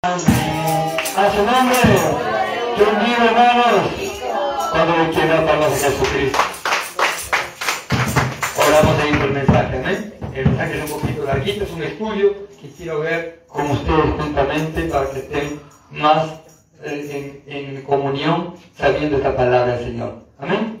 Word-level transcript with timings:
A 0.00 0.16
su 0.16 1.42
nombre, 1.42 1.76
mío, 3.04 3.16
hermanos, 3.20 3.90
cuando 4.70 5.10
quiera 5.12 5.44
palabra 5.44 5.70
de 5.70 5.76
Jesucristo. 5.76 6.38
Oramos 8.56 9.02
ahí 9.02 9.12
por 9.14 9.26
el 9.26 9.32
mensaje, 9.32 9.76
amén. 9.76 10.14
El 10.32 10.46
mensaje 10.50 10.78
es 10.78 10.92
un 10.92 11.00
poquito 11.00 11.24
larguito, 11.24 11.64
es 11.64 11.70
un 11.72 11.82
estudio 11.82 12.48
que 12.60 12.70
quiero 12.76 13.00
ver 13.00 13.44
con 13.48 13.72
ustedes 13.72 14.22
juntamente 14.22 14.82
para 14.82 15.10
que 15.10 15.18
estén 15.18 15.60
más 15.90 16.30
en, 16.84 17.42
en 17.48 17.82
comunión 17.82 18.54
sabiendo 18.76 19.16
esta 19.16 19.34
palabra 19.34 19.78
del 19.78 19.84
Señor. 19.84 20.14
Amén. 20.38 20.78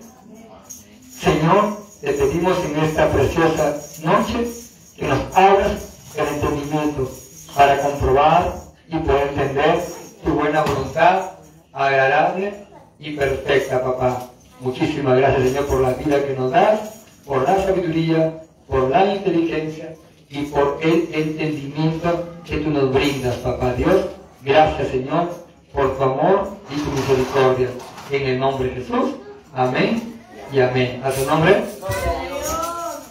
Señor, 1.10 1.76
te 2.00 2.12
pedimos 2.12 2.56
en 2.64 2.84
esta 2.84 3.10
preciosa 3.10 3.80
noche 4.04 4.48
que 4.96 5.08
nos 5.08 5.18
abras 5.36 5.72
el 6.14 6.28
entendimiento 6.28 7.10
para 7.56 7.82
comprobar 7.82 8.67
y 8.90 8.96
poder 8.98 9.28
entender 9.28 9.80
tu 10.24 10.32
buena 10.32 10.62
voluntad, 10.62 11.32
agradable 11.72 12.54
y 12.98 13.16
perfecta, 13.16 13.82
papá. 13.82 14.28
Muchísimas 14.60 15.18
gracias, 15.18 15.48
Señor, 15.48 15.66
por 15.66 15.80
la 15.80 15.92
vida 15.92 16.24
que 16.26 16.34
nos 16.34 16.50
das, 16.50 17.04
por 17.24 17.42
la 17.42 17.62
sabiduría, 17.62 18.40
por 18.66 18.90
la 18.90 19.14
inteligencia 19.14 19.94
y 20.28 20.42
por 20.46 20.78
el 20.82 21.08
entendimiento 21.12 22.28
que 22.44 22.58
tú 22.58 22.70
nos 22.70 22.92
brindas, 22.92 23.36
papá 23.36 23.72
Dios. 23.74 24.06
Gracias, 24.42 24.88
Señor, 24.88 25.28
por 25.72 25.96
tu 25.96 26.02
amor 26.02 26.50
y 26.70 26.80
tu 26.80 26.90
misericordia. 26.90 27.68
En 28.10 28.26
el 28.26 28.40
nombre 28.40 28.70
de 28.70 28.76
Jesús. 28.76 29.16
Amén 29.54 30.18
y 30.50 30.60
amén. 30.60 31.02
A 31.04 31.12
su 31.12 31.26
nombre. 31.26 31.62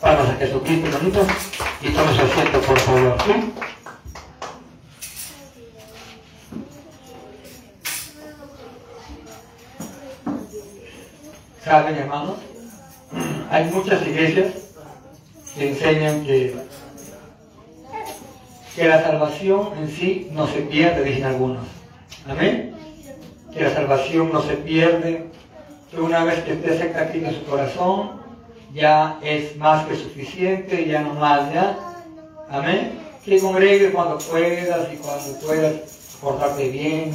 Vamos 0.02 0.30
a 0.30 0.34
Jesucristo, 0.34 0.88
hermanitos. 0.88 1.28
Y 1.82 1.90
todos 1.90 2.20
asiento, 2.20 2.60
por 2.62 2.80
favor. 2.80 3.18
¿sí? 3.26 3.54
Saben, 11.68 11.98
hermanos, 11.98 12.38
hay 13.52 13.66
muchas 13.66 14.02
iglesias 14.08 14.54
que 15.54 15.68
enseñan 15.68 16.26
que, 16.26 16.56
que 18.74 18.88
la 18.88 19.04
salvación 19.04 19.72
en 19.78 19.90
sí 19.90 20.30
no 20.32 20.48
se 20.48 20.62
pierde, 20.62 21.04
dicen 21.04 21.26
algunos. 21.26 21.66
Amén. 22.26 22.74
Que 23.54 23.64
la 23.64 23.74
salvación 23.74 24.32
no 24.32 24.42
se 24.44 24.56
pierde, 24.56 25.26
que 25.92 26.00
una 26.00 26.24
vez 26.24 26.40
que 26.46 26.54
usted 26.54 26.74
acepta 26.74 27.02
aquí 27.02 27.18
en 27.18 27.34
su 27.34 27.44
corazón, 27.44 28.22
ya 28.74 29.20
es 29.22 29.58
más 29.58 29.86
que 29.88 29.98
suficiente, 29.98 30.86
ya 30.86 31.02
no 31.02 31.16
más, 31.16 31.54
ya. 31.54 31.78
Amén. 32.50 32.98
Que 33.26 33.42
congregue 33.42 33.92
cuando 33.92 34.20
puedas 34.20 34.88
y 34.94 34.96
cuando 34.96 35.40
puedas 35.46 35.74
portarte 36.22 36.70
bien 36.70 37.12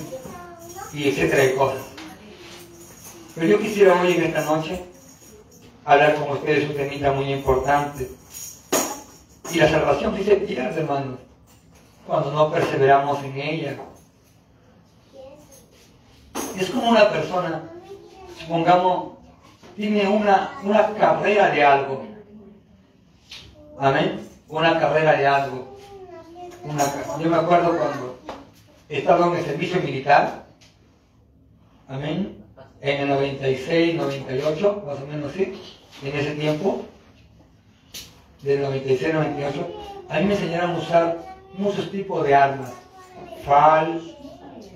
y 0.93 1.09
etcétera 1.09 1.43
de 1.43 1.55
cosas. 1.55 1.92
Pero 3.35 3.47
yo 3.47 3.59
quisiera 3.59 4.01
hoy 4.01 4.13
en 4.13 4.25
esta 4.25 4.45
noche 4.45 4.85
hablar 5.85 6.17
con 6.17 6.33
ustedes 6.33 6.69
un 6.69 6.77
temita 6.77 7.13
muy 7.13 7.33
importante. 7.33 8.11
Y 9.51 9.59
la 9.59 9.71
salvación 9.71 10.17
sí 10.17 10.25
se 10.25 10.37
pierde, 10.37 10.81
hermanos, 10.81 11.19
cuando 12.07 12.31
no 12.31 12.51
perseveramos 12.51 13.23
en 13.25 13.37
ella. 13.39 13.77
Es 16.59 16.71
como 16.71 16.91
una 16.91 17.11
persona, 17.11 17.63
supongamos, 18.39 19.15
tiene 19.77 20.07
una, 20.09 20.59
una 20.63 20.95
carrera 20.95 21.51
de 21.51 21.65
algo. 21.65 22.05
Amén. 23.79 24.29
Una 24.49 24.79
carrera 24.79 25.15
de 25.15 25.27
algo. 25.27 25.79
Yo 27.19 27.31
me 27.31 27.37
acuerdo 27.37 27.79
cuando 27.79 28.19
estaba 28.91 29.27
en 29.29 29.37
el 29.37 29.45
servicio 29.45 29.81
militar. 29.81 30.45
Amén 31.89 32.42
en 32.83 33.03
el 33.03 33.09
96, 33.09 33.95
98, 33.95 34.83
más 34.85 35.01
o 35.01 35.07
menos 35.07 35.33
sí, 35.33 35.55
en 36.03 36.17
ese 36.17 36.33
tiempo, 36.33 36.83
del 38.43 38.61
96, 38.61 39.15
98, 39.15 39.67
a 40.09 40.19
mí 40.19 40.27
me 40.27 40.35
enseñaron 40.35 40.73
a 40.73 40.79
usar 40.79 41.37
muchos 41.57 41.91
tipos 41.93 42.27
de 42.27 42.35
armas. 42.35 42.73
FAL, 43.45 44.03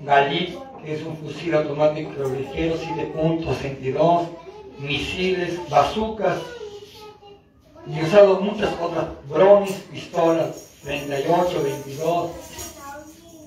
Galit, 0.03 0.57
que 0.83 0.93
es 0.93 1.03
un 1.03 1.17
fusil 1.17 1.53
automático 1.53 2.11
ligero 2.29 2.75
7.62, 2.77 4.27
misiles, 4.79 5.59
bazucas, 5.69 6.37
y 7.85 7.99
he 7.99 8.03
usado 8.03 8.39
muchas 8.39 8.69
otras, 8.81 9.05
bronis, 9.27 9.83
pistolas, 9.91 10.69
38, 10.83 11.61
22, 11.61 12.31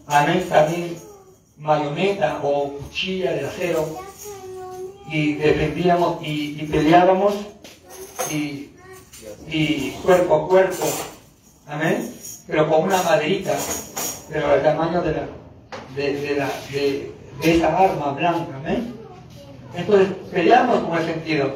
amén, 0.07 0.47
también 0.51 0.97
mayoneta 1.57 2.41
o 2.43 2.73
cuchilla 2.75 3.33
de 3.33 3.47
acero, 3.47 4.10
y 5.11 5.35
defendíamos 5.35 6.19
y, 6.23 6.63
peleábamos 6.67 7.35
y, 8.31 9.91
cuerpo 10.05 10.35
a 10.37 10.49
cuerpo, 10.49 10.87
amén, 11.67 12.15
pero 12.47 12.69
con 12.69 12.85
una 12.85 13.03
maderita, 13.03 13.57
pero 14.31 14.55
el 14.55 14.63
tamaño 14.63 15.03
de, 15.03 15.13
la, 15.13 15.27
de, 15.97 16.37
la, 16.37 16.49
de, 16.71 17.13
esa 17.43 17.77
arma 17.77 18.13
blanca, 18.13 18.57
amén. 18.57 18.95
Entonces 19.75 20.09
peleamos 20.33 20.81
con 20.81 20.99
el 20.99 21.05
sentido. 21.05 21.55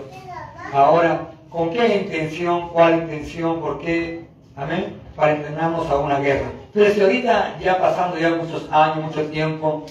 Ahora, 0.73 1.29
¿con 1.51 1.71
qué 1.71 2.03
intención? 2.03 2.71
¿Cuál 2.71 3.03
intención? 3.03 3.61
¿Por 3.61 3.81
qué? 3.81 4.25
Amén. 4.57 5.01
Para 5.15 5.37
entrenarnos 5.37 5.89
a 5.91 5.99
una 5.99 6.19
guerra. 6.19 6.51
Pero 6.73 6.93
si 6.93 7.01
ahorita 7.01 7.59
ya 7.61 7.79
pasando 7.79 8.19
ya 8.19 8.35
muchos 8.35 8.69
años, 8.73 9.05
mucho 9.05 9.27
tiempo, 9.27 9.85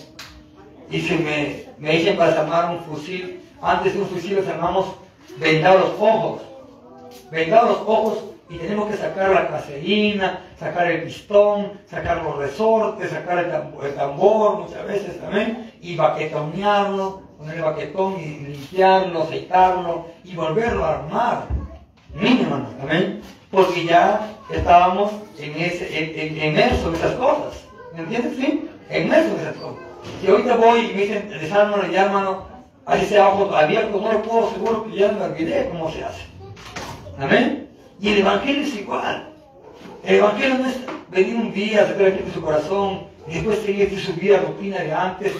y 0.90 1.00
si 1.00 1.16
me, 1.16 1.66
me 1.78 1.97
dicen 1.97 2.18
para 2.18 2.41
armar 2.41 2.75
un 2.75 2.84
fusil, 2.84 3.43
antes 3.63 3.94
de 3.94 4.01
un 4.01 4.07
fusil 4.07 4.44
armamos 4.47 4.88
vendados 5.38 5.90
los 5.90 6.01
ojos. 6.01 6.41
Vendados 7.31 7.69
los 7.69 7.88
ojos 7.88 8.24
y 8.50 8.57
tenemos 8.57 8.90
que 8.90 8.97
sacar 8.97 9.29
la 9.29 9.47
caseína, 9.47 10.41
sacar 10.59 10.91
el 10.91 11.03
pistón, 11.03 11.72
sacar 11.90 12.24
los 12.24 12.38
resortes, 12.38 13.09
sacar 13.09 13.40
el 13.40 13.96
tambor, 13.96 14.59
muchas 14.59 14.85
veces 14.85 15.19
también, 15.19 15.72
y 15.81 15.96
baquetonearlo, 15.96 17.22
poner 17.38 17.56
el 17.56 17.63
baquetón 17.63 18.19
y 18.19 18.25
limpiarlo, 18.25 19.24
aceitarlo 19.24 20.06
y 20.24 20.35
volverlo 20.35 20.85
a 20.85 20.95
armar. 20.95 21.45
Mínimo, 22.13 22.68
también, 22.78 23.22
porque 23.50 23.85
ya 23.85 24.30
estábamos 24.51 25.12
en 25.40 25.59
ese, 25.59 25.88
en, 25.97 26.38
en, 26.38 26.59
eso, 26.59 26.90
en 26.90 26.95
esas 26.95 27.13
cosas. 27.13 27.66
¿Me 27.95 28.01
entiendes? 28.01 28.35
Sí, 28.38 28.69
en 28.90 29.12
eso, 29.12 29.35
en 29.35 29.40
esas 29.40 29.56
cosas. 29.56 29.80
Si 30.22 30.28
ahorita 30.28 30.57
voy 30.57 30.80
y 30.81 30.94
me 30.94 31.01
dicen, 31.01 31.30
desármalo 31.30 31.91
y 31.91 31.95
Ahí 32.85 33.01
ese 33.01 33.19
ojo 33.19 33.55
abierto, 33.55 33.99
no 33.99 34.11
lo 34.11 34.21
puedo 34.23 34.51
seguro 34.51 34.85
que 34.85 34.97
ya 34.97 35.11
me 35.11 35.21
olvidé 35.21 35.69
cómo 35.69 35.89
se 35.89 36.03
hace. 36.03 36.23
Amén. 37.17 37.69
Y 38.01 38.09
el 38.09 38.19
Evangelio 38.19 38.63
es 38.63 38.75
igual. 38.75 39.29
El 40.03 40.16
Evangelio 40.16 40.57
no 40.57 40.67
es 40.67 40.79
venir 41.09 41.35
un 41.35 41.53
día, 41.53 41.88
sacar 41.88 42.07
aquí 42.07 42.23
su 42.33 42.41
corazón, 42.41 43.03
y 43.27 43.35
después 43.35 43.59
seguir 43.59 43.97
su 43.97 44.13
vida 44.13 44.41
rutina 44.41 44.79
de 44.79 44.91
antes, 44.91 45.31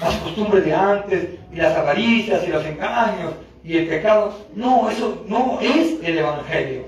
las 0.00 0.14
costumbres 0.16 0.64
de 0.64 0.74
antes, 0.74 1.28
y 1.52 1.56
las 1.56 1.76
avaricias, 1.76 2.42
y 2.46 2.50
los 2.50 2.64
engaños, 2.64 3.34
y 3.62 3.76
el 3.76 3.86
pecado. 3.86 4.36
No, 4.56 4.90
eso 4.90 5.24
no 5.28 5.60
es 5.60 6.02
el 6.02 6.18
Evangelio. 6.18 6.86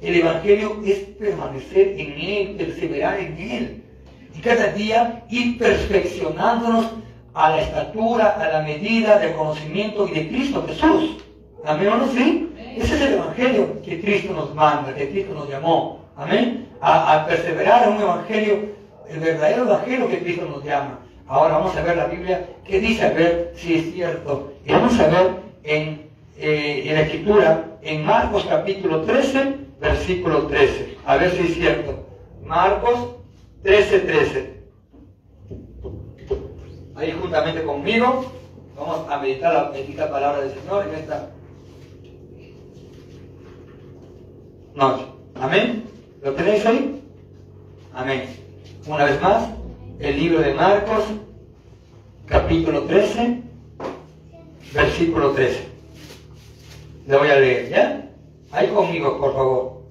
El 0.00 0.16
Evangelio 0.16 0.80
es 0.86 1.00
permanecer 1.18 2.00
en 2.00 2.12
Él, 2.18 2.56
perseverar 2.56 3.20
en 3.20 3.38
Él. 3.38 3.84
Y 4.34 4.40
cada 4.40 4.72
día 4.72 5.22
ir 5.28 5.58
perfeccionándonos 5.58 6.86
a 7.34 7.50
la 7.50 7.60
estatura, 7.62 8.36
a 8.40 8.48
la 8.48 8.62
medida 8.62 9.18
del 9.18 9.34
conocimiento 9.34 10.06
y 10.08 10.12
de 10.12 10.28
Cristo 10.28 10.64
Jesús. 10.66 11.16
Amén 11.64 11.88
o 11.88 11.96
no 11.96 12.08
sí? 12.08 12.48
Ese 12.76 12.94
es 12.94 13.00
el 13.02 13.14
Evangelio 13.14 13.82
que 13.82 14.00
Cristo 14.00 14.32
nos 14.32 14.54
manda, 14.54 14.94
que 14.94 15.10
Cristo 15.10 15.34
nos 15.34 15.48
llamó. 15.48 16.00
Amén. 16.16 16.68
A, 16.80 17.24
perseverar 17.26 17.88
en 17.88 17.94
un 17.94 18.02
Evangelio, 18.02 18.58
el 19.08 19.20
verdadero 19.20 19.64
Evangelio 19.64 20.08
que 20.08 20.20
Cristo 20.20 20.46
nos 20.48 20.64
llama. 20.64 21.00
Ahora 21.26 21.58
vamos 21.58 21.76
a 21.76 21.82
ver 21.82 21.96
la 21.96 22.06
Biblia, 22.06 22.46
qué 22.64 22.78
dice, 22.78 23.04
a 23.04 23.10
ver 23.10 23.52
si 23.56 23.74
es 23.74 23.94
cierto. 23.94 24.52
Y 24.64 24.72
vamos 24.72 24.98
a 25.00 25.08
ver 25.08 25.30
en, 25.64 26.08
eh, 26.38 26.84
en 26.86 26.94
la 26.94 27.00
Escritura, 27.00 27.64
en 27.82 28.04
Marcos 28.04 28.46
capítulo 28.48 29.02
13, 29.02 29.54
versículo 29.80 30.46
13. 30.46 30.98
A 31.06 31.16
ver 31.16 31.30
si 31.32 31.46
es 31.46 31.54
cierto. 31.54 32.06
Marcos 32.44 33.16
13, 33.62 34.00
13 34.00 34.53
ahí 36.96 37.12
juntamente 37.12 37.62
conmigo. 37.62 38.32
Vamos 38.76 39.08
a 39.08 39.18
meditar 39.18 39.52
la 39.52 39.70
bendita 39.70 40.10
palabra 40.10 40.42
del 40.42 40.54
Señor 40.54 40.88
en 40.88 40.94
esta 40.94 41.30
noche. 44.74 45.04
Amén. 45.40 45.84
¿Lo 46.22 46.32
tenéis 46.32 46.66
ahí? 46.66 47.02
Amén. 47.92 48.24
Una 48.86 49.04
vez 49.04 49.20
más, 49.22 49.48
el 50.00 50.18
libro 50.18 50.40
de 50.40 50.54
Marcos, 50.54 51.04
capítulo 52.26 52.82
13, 52.82 53.42
versículo 54.72 55.30
13. 55.32 55.68
Le 57.06 57.16
voy 57.16 57.28
a 57.28 57.36
leer, 57.36 57.68
¿ya? 57.68 58.10
Ahí 58.50 58.68
conmigo, 58.68 59.18
por 59.20 59.34
favor. 59.34 59.82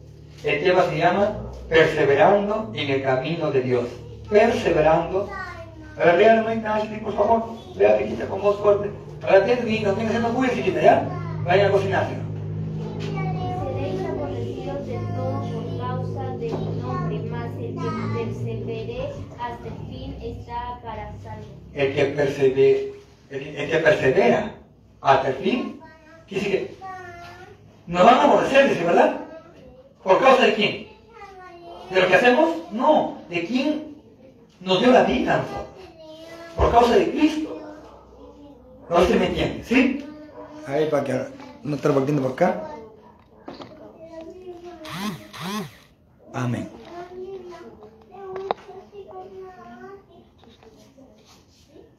El 0.44 0.63
tema 0.63 0.83
se 0.89 0.97
llama 0.97 1.38
Perseverando 1.69 2.71
en 2.73 2.89
el 2.89 3.03
camino 3.03 3.51
de 3.51 3.61
Dios. 3.61 3.85
Perseverando 4.29 5.29
realmente, 5.95 6.68
Ashley, 6.68 7.00
por 7.00 7.13
favor, 7.16 7.44
vea 7.75 7.98
chiquita 7.98 8.25
con 8.28 8.42
voz 8.42 8.60
fuerte. 8.60 8.90
Ver, 9.22 9.44
atiende, 9.44 9.80
no 9.81 9.94
tengas 9.94 10.34
muy 10.34 10.50
chiquita, 10.50 10.81
¿ya? 10.81 11.07
Vayan 11.45 11.68
a 11.68 11.72
cocinar. 11.72 12.07
Seréis 13.00 14.10
aborrecidos 14.10 14.88
de 14.88 15.00
todos 15.16 15.48
por 15.48 15.78
causa 15.80 16.38
de 16.38 16.50
mi 16.50 16.81
nombre, 16.81 17.19
mas 17.30 17.50
el 17.57 17.75
que 17.75 17.90
persevere 18.18 19.10
hasta 19.40 19.68
el 19.68 19.74
fin 19.90 20.18
está 20.22 20.80
para 20.84 21.13
salvo. 21.24 21.45
El 21.74 21.94
que 21.94 22.06
persevera, 22.06 22.80
el, 23.30 23.56
el 23.56 23.72
que 23.72 23.78
persevera 23.78 24.51
hasta 25.01 25.28
el 25.30 25.36
fin, 25.36 25.80
decir 26.30 26.51
que 26.51 26.75
nos 27.88 28.06
van 28.06 28.16
a 28.16 28.24
aborrecer, 28.24 28.69
dice, 28.69 28.84
¿verdad? 28.84 29.18
¿Por 30.04 30.19
causa 30.19 30.45
de 30.45 30.54
quién? 30.54 30.88
¿De 31.90 32.01
lo 32.01 32.07
que 32.07 32.16
hacemos? 32.16 32.50
No, 32.72 33.18
de 33.30 33.45
quién 33.45 33.95
nos 34.62 34.80
dio 34.80 34.92
la 34.92 35.04
vida. 35.04 35.44
Por 36.55 36.71
causa 36.71 36.95
de 36.95 37.11
Cristo. 37.11 37.59
No 38.89 39.05
se 39.05 39.15
me 39.15 39.27
entiende, 39.27 39.63
¿sí? 39.63 40.05
Ahí 40.67 40.88
para 40.89 41.03
que 41.03 41.25
no 41.63 41.75
estar 41.75 41.91
volviendo 41.91 42.21
por 42.21 42.31
acá. 42.33 42.69
Amén. 46.33 46.69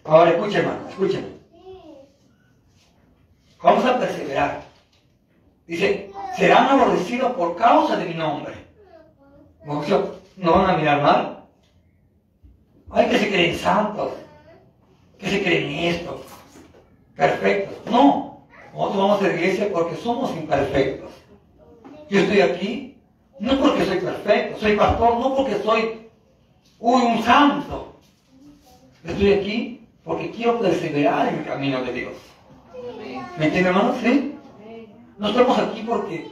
Ahora 0.05 0.31
escuchen, 0.31 0.61
hermano, 0.61 0.89
escuchen. 0.89 1.41
Vamos 3.63 3.85
a 3.87 3.99
perseverar. 3.99 4.63
Dice, 5.67 6.13
serán 6.37 6.69
aborrecidos 6.69 7.33
por 7.33 7.57
causa 7.57 7.97
de 7.97 8.05
mi 8.05 8.15
nombre. 8.15 8.55
¿No 9.65 10.53
van 10.53 10.71
a 10.71 10.77
mirar 10.77 11.01
mal? 11.01 11.45
Hay 12.91 13.09
que 13.09 13.19
se 13.19 13.29
creen 13.29 13.57
santos, 13.57 14.13
que 15.19 15.31
se 15.31 15.43
creen 15.43 15.95
esto, 15.95 16.25
perfectos. 17.17 17.91
No, 17.91 18.47
nosotros 18.73 18.97
vamos 18.97 19.23
a 19.23 19.29
la 19.29 19.35
iglesia 19.35 19.71
porque 19.73 19.97
somos 19.97 20.35
imperfectos. 20.37 21.11
Yo 22.11 22.21
estoy 22.21 22.41
aquí 22.41 22.95
no 23.39 23.59
porque 23.59 23.85
soy 23.85 23.99
perfecto, 23.99 24.61
soy 24.61 24.77
pastor, 24.77 25.19
no 25.19 25.35
porque 25.35 25.59
soy 25.63 26.09
uy, 26.79 27.03
un 27.03 27.23
santo. 27.23 27.97
Estoy 29.05 29.33
aquí 29.33 29.81
porque 30.05 30.31
quiero 30.31 30.61
perseverar 30.61 31.29
en 31.29 31.41
el 31.41 31.45
camino 31.45 31.83
de 31.83 31.93
Dios. 31.93 32.13
¿Me 33.39 33.47
entiende, 33.47 33.71
hermano? 33.71 33.95
¿Sí? 34.01 34.35
No 35.19 35.29
estamos 35.29 35.59
aquí 35.59 35.83
porque 35.87 36.29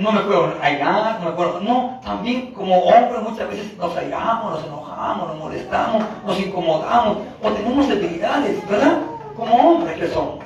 no 0.00 0.12
me 0.12 0.20
puedo 0.20 0.54
airar, 0.62 1.20
no 1.20 1.30
me 1.30 1.32
puedo... 1.32 1.60
No, 1.60 2.00
también 2.04 2.52
como 2.52 2.78
hombres 2.78 3.22
muchas 3.22 3.48
veces 3.48 3.76
nos 3.76 3.96
airamos, 3.96 4.52
nos 4.52 4.64
enojamos, 4.64 5.28
nos 5.28 5.38
molestamos, 5.38 6.04
nos 6.26 6.38
incomodamos 6.38 7.18
o 7.42 7.50
tenemos 7.50 7.88
debilidades, 7.88 8.68
¿verdad? 8.68 8.98
Como 9.36 9.54
hombres 9.54 9.98
que 9.98 10.08
somos. 10.08 10.44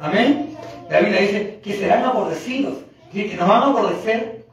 Amén. 0.00 0.56
La 0.90 1.00
Biblia 1.00 1.20
dice 1.20 1.60
que 1.62 1.76
serán 1.76 2.04
aborrecidos, 2.04 2.74
que 3.12 3.34
nos 3.34 3.48
van 3.48 3.62
a 3.62 3.66
aborrecer, 3.66 4.44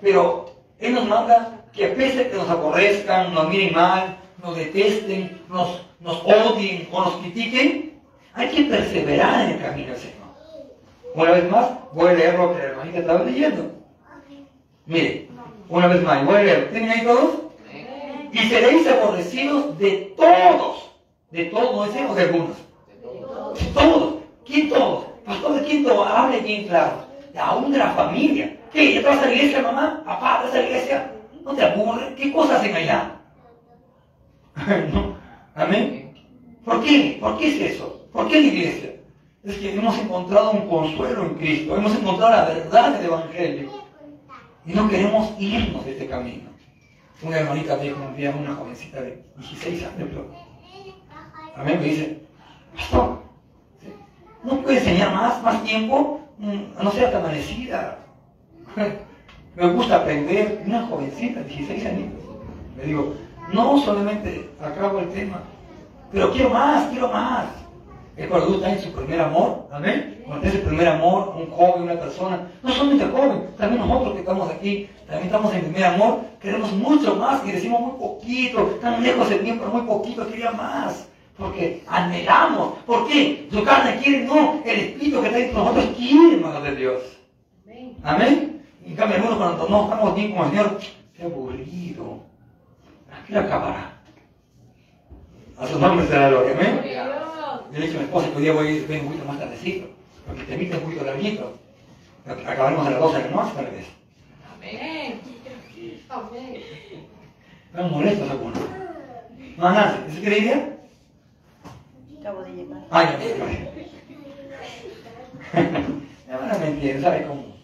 pero 0.00 0.50
Él 0.78 0.94
nos 0.94 1.06
manda 1.06 1.60
que 1.72 1.86
a 1.86 1.94
pesar 1.94 2.28
que 2.28 2.36
nos 2.36 2.48
aborrezcan, 2.48 3.32
nos 3.32 3.48
miren 3.48 3.74
mal, 3.74 4.16
nos 4.42 4.56
detesten, 4.56 5.40
nos, 5.48 5.82
nos 6.00 6.22
odien 6.24 6.88
o 6.90 7.04
nos 7.04 7.16
critiquen, 7.16 8.00
hay 8.34 8.48
que 8.48 8.64
perseverar 8.64 9.44
en 9.44 9.50
el 9.50 9.62
camino 9.62 9.92
del 9.92 9.98
Señor. 9.98 10.19
Una 11.14 11.32
vez 11.32 11.50
más, 11.50 11.70
voy 11.92 12.08
a 12.08 12.12
leer 12.12 12.38
lo 12.38 12.52
que 12.52 12.58
la 12.58 12.64
hermanita 12.64 12.98
estaba 12.98 13.24
leyendo. 13.24 13.72
Mire, 14.86 15.28
una 15.68 15.86
vez 15.88 16.02
más, 16.02 16.24
voy 16.24 16.36
a 16.36 16.42
leer. 16.42 16.70
¿Tienen 16.70 16.90
ahí 16.90 17.04
todos? 17.04 17.30
Y 18.32 18.38
seréis 18.38 18.86
aborrecidos 18.86 19.78
de 19.78 20.14
todos. 20.16 20.90
De 21.30 21.44
todos, 21.46 21.74
no 21.74 21.92
decimos 21.92 22.16
de 22.16 22.22
algunos. 22.22 22.56
De 23.58 23.66
todos. 23.74 24.14
¿Quién 24.44 24.68
todos? 24.68 25.04
Pastor, 25.24 25.54
¿de 25.54 25.66
quién 25.66 25.84
todos? 25.84 26.08
Hable 26.08 26.40
bien 26.40 26.66
claro. 26.68 26.92
Aún 27.36 27.72
de 27.72 27.78
la 27.78 27.90
familia. 27.90 28.56
¿Qué? 28.72 28.94
¿Ya 28.94 29.02
te 29.02 29.08
vas 29.08 29.22
a 29.22 29.26
la 29.26 29.32
iglesia, 29.32 29.62
mamá? 29.62 30.02
¿Papá, 30.04 30.42
vas 30.44 30.54
a 30.54 30.58
la 30.58 30.66
iglesia? 30.66 31.12
¿No 31.44 31.54
te 31.54 31.64
aburre? 31.64 32.14
¿Qué 32.16 32.32
cosas 32.32 32.60
hacen 32.60 32.74
allá? 32.74 33.16
¿No? 34.92 35.16
¿Amén? 35.54 36.14
¿Por 36.64 36.82
qué? 36.84 37.18
¿Por 37.20 37.38
qué 37.38 37.48
es 37.48 37.74
eso? 37.74 38.06
¿Por 38.12 38.28
qué 38.28 38.40
la 38.40 38.46
iglesia? 38.46 38.90
Es 39.42 39.56
que 39.56 39.74
hemos 39.74 39.98
encontrado 39.98 40.50
un 40.50 40.68
consuelo 40.68 41.22
en 41.22 41.34
Cristo, 41.34 41.76
hemos 41.76 41.94
encontrado 41.94 42.30
la 42.30 42.44
verdad 42.44 42.92
del 42.92 43.06
Evangelio 43.06 43.70
y 44.66 44.72
no 44.74 44.88
queremos 44.88 45.32
irnos 45.38 45.84
de 45.84 45.92
este 45.92 46.06
camino. 46.06 46.50
Una 47.22 47.38
hermanita 47.38 47.76
me 47.76 47.84
dijo 47.84 47.96
un 47.96 48.42
una 48.42 48.54
jovencita 48.54 49.00
de 49.00 49.24
16 49.38 49.84
años, 49.84 50.08
a 51.56 51.64
mí 51.64 51.72
me 51.72 51.84
dice, 51.84 52.22
pastor, 52.76 53.22
¿no 54.44 54.60
puede 54.62 54.78
enseñar 54.78 55.14
más, 55.14 55.42
más 55.42 55.62
tiempo? 55.64 56.20
Mm, 56.38 56.82
no 56.82 56.90
sea 56.90 57.06
hasta 57.06 57.18
amanecida. 57.18 57.98
Me 59.56 59.68
gusta 59.72 59.96
aprender. 59.96 60.62
Una 60.64 60.86
jovencita, 60.86 61.42
16 61.42 61.86
años. 61.86 62.12
Le 62.76 62.84
digo, 62.84 63.14
no 63.52 63.78
solamente 63.78 64.48
acabo 64.60 65.00
el 65.00 65.10
tema, 65.10 65.42
pero 66.12 66.32
quiero 66.32 66.50
más, 66.50 66.88
quiero 66.88 67.08
más. 67.08 67.46
Es 68.20 68.28
cuando 68.28 68.48
tú 68.48 68.54
estás 68.56 68.72
en 68.74 68.82
su 68.82 68.92
primer 68.92 69.18
amor, 69.18 69.66
amén. 69.72 70.22
Cuando 70.26 70.46
es 70.46 70.54
el 70.54 70.60
primer 70.60 70.88
amor, 70.88 71.34
un 71.38 71.50
joven, 71.50 71.84
una 71.84 71.94
persona, 71.94 72.50
no 72.62 72.70
solamente 72.70 73.04
el 73.04 73.12
joven, 73.12 73.46
también 73.56 73.80
nosotros 73.80 74.12
que 74.12 74.20
estamos 74.20 74.50
aquí, 74.50 74.90
también 75.06 75.26
estamos 75.28 75.54
en 75.54 75.62
primer 75.62 75.84
amor, 75.84 76.20
queremos 76.38 76.70
mucho 76.72 77.16
más 77.16 77.42
y 77.46 77.52
decimos 77.52 77.80
muy 77.80 77.92
poquito, 77.92 78.62
tan 78.82 79.02
lejos 79.02 79.30
el 79.30 79.40
tiempo, 79.40 79.64
pero 79.64 79.78
muy 79.78 79.86
poquito, 79.86 80.28
quería 80.28 80.50
más. 80.50 81.08
Porque 81.38 81.82
anhelamos. 81.86 82.74
¿Por 82.84 83.08
qué? 83.08 83.48
Su 83.50 83.64
carne 83.64 83.98
quiere, 84.02 84.26
no. 84.26 84.60
El 84.66 84.78
Espíritu 84.78 85.22
que 85.22 85.26
está 85.28 85.38
dentro 85.38 85.58
de 85.60 85.64
nosotros 85.64 85.96
quiere, 85.96 86.34
hermanos 86.34 86.62
de 86.62 86.76
Dios. 86.76 87.02
Amén. 88.02 88.62
Y 88.84 88.90
en 88.90 88.96
cambio, 88.96 89.16
algunos 89.16 89.38
cuando 89.38 89.66
no 89.66 89.84
estamos 89.84 90.14
bien 90.14 90.32
con 90.32 90.44
el 90.44 90.50
Señor, 90.50 90.78
qué 91.16 91.22
aburrido. 91.22 92.18
Aquí 93.10 93.34
acabará. 93.34 93.92
A 95.58 95.66
su 95.66 95.78
nombre 95.78 96.06
será 96.06 96.20
la 96.20 96.28
gloria. 96.28 96.54
Amén. 96.58 97.39
Yo 97.72 97.78
le 97.78 97.86
dije 97.86 97.98
a 97.98 98.00
mi 98.00 98.06
esposa 98.06 98.30
que 98.30 98.36
hoy 98.36 98.42
día 98.42 98.52
voy 98.52 98.66
a 98.66 98.70
ir 98.72 98.90
un 98.90 99.06
poquito 99.06 99.24
más 99.26 99.38
tardecito, 99.38 99.86
porque 100.26 100.42
te 100.42 100.54
emite 100.54 100.76
un 100.76 100.82
poquito 100.82 101.04
larguito. 101.04 101.56
Acabaremos 102.26 102.84
a 102.84 102.90
las 102.90 103.00
12 103.00 103.18
de 103.18 103.24
la 103.24 103.30
noche, 103.30 103.52
tal 103.54 103.66
vez. 103.66 103.86
Amén. 104.52 105.20
Amén. 106.08 106.62
Están 107.66 107.90
molestos 107.92 108.28
algunos. 108.28 108.58
No, 109.56 109.70
nada. 109.70 110.04
¿Eso 110.08 110.20
quiere 110.20 110.38
ir? 110.38 110.78
Acabo 112.18 112.42
de 112.42 112.52
llegar. 112.52 112.80
Ay, 112.90 113.06
no, 113.06 113.12
no. 116.28 116.40
Ahora 116.40 116.58
me 116.58 116.66
entienden, 116.66 117.02
¿sabe 117.02 117.26
cómo? 117.26 117.54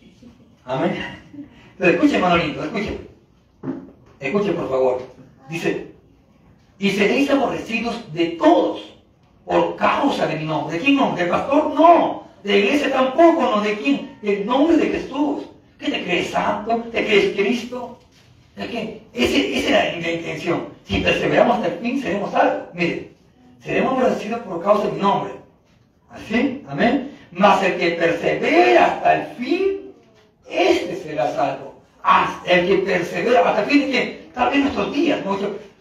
Amén. 0.64 0.96
Entonces, 1.72 1.94
escuche, 1.96 2.18
Manolito, 2.18 2.62
escuche. 2.62 3.00
Escuche, 4.20 4.52
por 4.52 4.68
favor. 4.68 5.02
Dice, 5.48 5.88
y 6.78 6.90
seréis 6.90 7.28
aborrecidos 7.28 8.12
de 8.12 8.26
todos 8.26 8.95
por 9.46 9.76
causa 9.76 10.26
de 10.26 10.36
mi 10.36 10.44
nombre. 10.44 10.76
¿De 10.76 10.84
quién 10.84 10.96
nombre? 10.96 11.22
¿Del 11.22 11.30
pastor? 11.30 11.72
No. 11.74 12.24
De 12.42 12.50
la 12.50 12.58
iglesia 12.58 12.92
tampoco, 12.92 13.42
no. 13.42 13.60
¿De 13.62 13.74
quién? 13.76 14.18
Del 14.20 14.44
nombre 14.44 14.76
de 14.76 14.88
Jesús. 14.88 15.44
¿Qué 15.78 15.90
te 15.90 16.04
crees 16.04 16.30
santo? 16.30 16.84
¿Te 16.92 17.06
crees 17.06 17.36
Cristo? 17.36 17.98
¿De 18.56 18.66
qué? 18.66 19.02
Esa 19.14 19.68
era 19.68 20.00
la 20.00 20.10
intención. 20.10 20.68
Si 20.84 21.00
perseveramos 21.00 21.56
hasta 21.56 21.68
el 21.68 21.78
fin, 21.78 22.02
seremos 22.02 22.32
salvos. 22.32 22.68
Mire, 22.74 23.12
seremos 23.62 23.96
agradecidos 23.98 24.40
por 24.40 24.62
causa 24.62 24.86
de 24.86 24.92
mi 24.92 25.00
nombre. 25.00 25.32
¿Así? 26.10 26.64
Amén. 26.68 27.12
Mas 27.30 27.62
el 27.62 27.76
que 27.76 27.90
persevera 27.90 28.86
hasta 28.86 29.14
el 29.14 29.26
fin, 29.36 29.92
este 30.48 30.96
será 30.96 31.32
salvo. 31.34 31.74
Hasta 32.02 32.50
el 32.50 32.66
que 32.66 32.76
persevera 32.78 33.48
hasta 33.48 33.62
el 33.62 33.70
fin 33.70 33.80
de 33.80 33.90
que 33.90 34.25
tal 34.36 34.50
vez 34.50 34.60
nuestros 34.60 34.92
días, 34.92 35.24
¿no? 35.24 35.34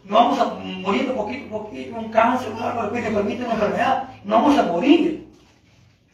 no 0.05 0.15
vamos 0.15 0.39
a 0.39 0.45
muriendo 0.45 1.13
poquito 1.13 1.55
a 1.55 1.59
poquito, 1.59 2.00
un 2.00 2.09
cáncer, 2.09 2.53
un 2.53 2.62
algo, 2.62 2.88
de 2.89 3.01
permite 3.01 3.43
una 3.43 3.53
enfermedad, 3.53 4.09
no 4.24 4.35
vamos 4.35 4.57
a 4.57 4.63
morir. 4.63 5.27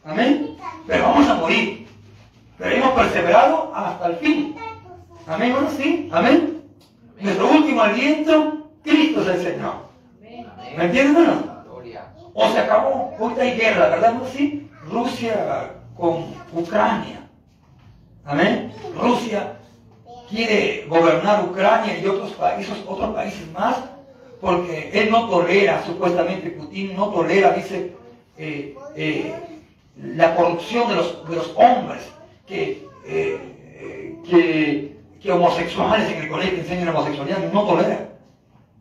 Amén. 0.04 0.56
Pero 0.88 1.04
vamos 1.04 1.28
a 1.28 1.34
morir. 1.34 1.86
Pero 2.58 2.74
hemos 2.74 2.90
perseverado 2.94 3.72
hasta 3.72 4.06
el 4.08 4.16
fin. 4.16 4.56
Amén, 5.28 5.52
hermano, 5.52 5.70
sí. 5.76 6.08
Amén. 6.10 6.64
Nuestro 7.20 7.48
último 7.48 7.80
aliento, 7.80 8.70
Cristo 8.82 9.22
es 9.22 9.28
el 9.28 9.52
Señor. 9.52 9.74
¿Me 10.76 10.84
entienden, 10.84 11.16
hermano? 11.16 11.52
O 12.34 12.48
se 12.48 12.58
acabó, 12.58 13.14
ahorita 13.20 13.42
hay 13.42 13.56
guerra, 13.56 13.88
¿verdad? 13.90 14.14
¿No? 14.14 14.26
Sí. 14.26 14.68
Rusia 14.90 15.74
con 15.96 16.24
Ucrania. 16.52 17.20
Amén. 18.24 18.72
Rusia 19.00 19.58
quiere 20.32 20.86
gobernar 20.88 21.44
Ucrania 21.44 21.98
y 21.98 22.06
otros 22.06 22.32
países, 22.32 22.74
otros 22.86 23.14
países 23.14 23.46
más, 23.52 23.76
porque 24.40 24.90
él 24.92 25.10
no 25.10 25.28
tolera, 25.28 25.84
supuestamente 25.84 26.50
Putin 26.50 26.96
no 26.96 27.10
tolera, 27.10 27.52
dice, 27.52 27.92
eh, 28.38 28.74
eh, 28.96 29.34
la 29.96 30.34
corrupción 30.34 30.88
de 30.88 30.96
los, 30.96 31.28
de 31.28 31.36
los 31.36 31.52
hombres, 31.54 32.10
que, 32.46 32.88
eh, 33.06 34.16
que, 34.28 34.96
que, 35.20 35.32
homosexuales 35.32 36.10
en 36.10 36.22
el 36.22 36.28
colegio 36.28 36.58
enseñan 36.58 36.88
homosexualidad, 36.88 37.52
no 37.52 37.64
tolera. 37.64 38.08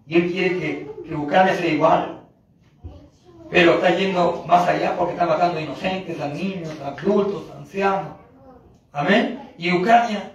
Y 0.08 0.16
él 0.16 0.32
quiere 0.32 0.50
que, 0.60 0.88
que 1.08 1.16
Ucrania 1.16 1.56
sea 1.56 1.68
igual. 1.68 2.18
pero 3.50 3.74
está 3.74 3.90
yendo 3.96 4.46
más 4.48 4.68
allá 4.68 4.96
porque 4.98 5.14
está 5.14 5.26
matando 5.26 5.60
a 5.60 5.62
inocentes, 5.62 6.20
a 6.22 6.30
niños, 6.30 6.72
a 6.84 6.88
adultos, 6.88 7.44
a 7.54 7.60
ancianos. 7.60 8.14
Amén. 8.94 9.54
Y 9.58 9.72
Ucrania 9.74 10.32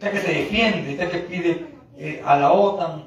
está 0.00 0.10
que 0.12 0.20
se 0.20 0.32
defiende, 0.32 0.92
está 0.92 1.10
que 1.10 1.18
pide 1.18 1.66
eh, 1.98 2.22
a 2.24 2.38
la 2.38 2.52
OTAN, 2.52 3.04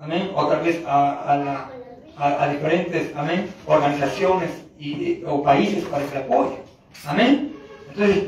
amén, 0.00 0.32
o 0.34 0.44
tal 0.48 0.60
vez 0.62 0.82
a, 0.84 1.36
la, 1.38 1.70
a, 2.18 2.48
diferentes, 2.48 3.14
amén, 3.14 3.48
organizaciones 3.64 4.50
y, 4.76 5.22
o 5.24 5.40
países 5.40 5.84
para 5.84 6.04
que 6.04 6.14
le 6.18 6.24
apoyen. 6.24 6.58
Amén. 7.06 7.54
Entonces, 7.90 8.24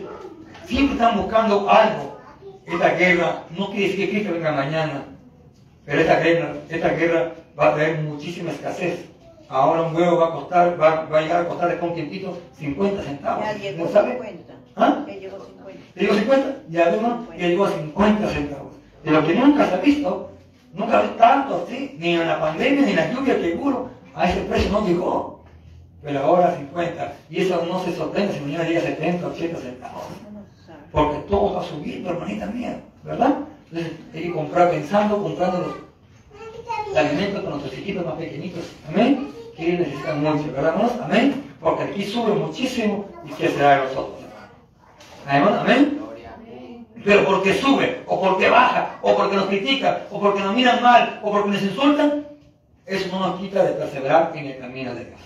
siempre 0.65 0.95
están 0.95 1.17
buscando 1.21 1.69
algo. 1.69 2.17
Esta 2.65 2.91
guerra 2.95 3.43
no 3.59 3.71
quiere 3.71 3.89
decir 3.89 4.07
que 4.07 4.11
Cristo 4.11 4.35
venga 4.35 4.53
mañana, 4.53 5.07
pero 5.85 6.01
esta 6.01 6.21
guerra, 6.21 6.55
esta 6.69 6.89
guerra 6.91 7.33
va 7.59 7.71
a 7.71 7.75
traer 7.75 7.99
muchísima 7.99 8.53
escasez. 8.53 9.07
Ahora 9.49 9.83
un 9.83 9.97
huevo 9.97 10.19
va 10.19 10.29
a 10.29 10.33
costar, 10.33 10.81
va, 10.81 11.05
va 11.07 11.19
a 11.19 11.23
llegar 11.23 11.41
a 11.41 11.49
costar 11.49 11.81
con 11.81 11.95
tiempito 11.95 12.39
50 12.59 13.03
centavos. 13.03 13.45
Ya 13.45 13.55
llegó 13.55 13.85
¿No 13.85 13.91
sabe? 13.91 14.13
50. 14.13 14.55
¿Ah? 14.77 15.05
Ya 15.07 15.15
llegó 15.15 15.37
50. 15.37 15.54
¿Ya 15.95 16.03
llegó 16.03 16.15
50? 16.15 16.57
Ya 16.71 16.91
vemos, 16.91 17.29
ya 17.39 17.47
llegó 17.47 17.65
a 17.67 17.71
50 17.71 18.29
centavos. 18.29 18.73
De 19.05 19.11
lo 19.11 19.27
que 19.27 19.35
nunca 19.35 19.69
se 19.69 19.75
ha 19.75 19.79
visto, 19.79 20.31
nunca 20.73 20.99
ha 20.99 21.17
tanto 21.17 21.65
así, 21.65 21.97
ni 21.99 22.15
en 22.15 22.27
la 22.27 22.41
pandemia, 22.41 22.83
ni 22.83 22.91
en 22.91 22.97
la 22.97 23.13
lluvia 23.13 23.37
que 23.37 23.51
seguro, 23.51 23.91
a 24.15 24.29
ese 24.29 24.41
precio 24.43 24.73
no 24.73 24.87
llegó. 24.87 25.45
Pero 26.03 26.21
ahora 26.21 26.57
50. 26.57 27.13
Y 27.31 27.43
eso 27.43 27.65
no 27.67 27.83
se 27.85 27.95
sorprende 27.95 28.35
si 28.35 28.41
mañana 28.41 28.65
llega 28.65 28.81
a 28.81 28.85
70, 28.85 29.27
80 29.27 29.59
centavos. 29.59 30.03
Porque 30.91 31.19
todo 31.29 31.49
está 31.49 31.75
subiendo, 31.75 32.11
hermanita 32.11 32.47
mía, 32.47 32.81
¿verdad? 33.03 33.37
Entonces 33.71 33.99
hay 34.15 34.23
que 34.23 34.33
comprar 34.33 34.71
pensando, 34.71 35.23
comprando 35.23 35.59
los 36.89 36.97
alimentos 36.97 37.43
para 37.43 37.57
nuestros 37.57 37.79
hijitos 37.79 38.05
más 38.05 38.15
pequeñitos. 38.15 38.65
Amén. 38.89 39.29
Que 39.57 39.79
necesitan 39.79 40.23
mucho, 40.23 40.53
¿verdad? 40.53 40.75
Amén. 41.03 41.43
Porque 41.61 41.85
aquí 41.85 42.05
sube 42.05 42.35
muchísimo 42.35 43.07
y 43.25 43.33
que 43.33 43.49
será 43.49 43.79
de 43.79 43.85
nosotros. 43.85 44.24
Amén. 45.27 46.01
Pero 47.05 47.25
porque 47.25 47.55
sube, 47.55 48.03
o 48.07 48.21
porque 48.21 48.49
baja, 48.49 48.97
o 49.03 49.15
porque 49.15 49.37
nos 49.37 49.47
critican, 49.47 49.99
o 50.11 50.19
porque 50.21 50.41
nos 50.41 50.55
miran 50.55 50.83
mal, 50.83 51.21
o 51.23 51.31
porque 51.31 51.51
nos 51.51 51.63
insultan, 51.63 52.27
eso 52.87 53.09
no 53.13 53.27
nos 53.27 53.41
quita 53.41 53.63
de 53.63 53.73
perseverar 53.73 54.33
en 54.35 54.47
el 54.47 54.59
camino 54.59 54.95
de 54.95 55.05
Dios. 55.05 55.21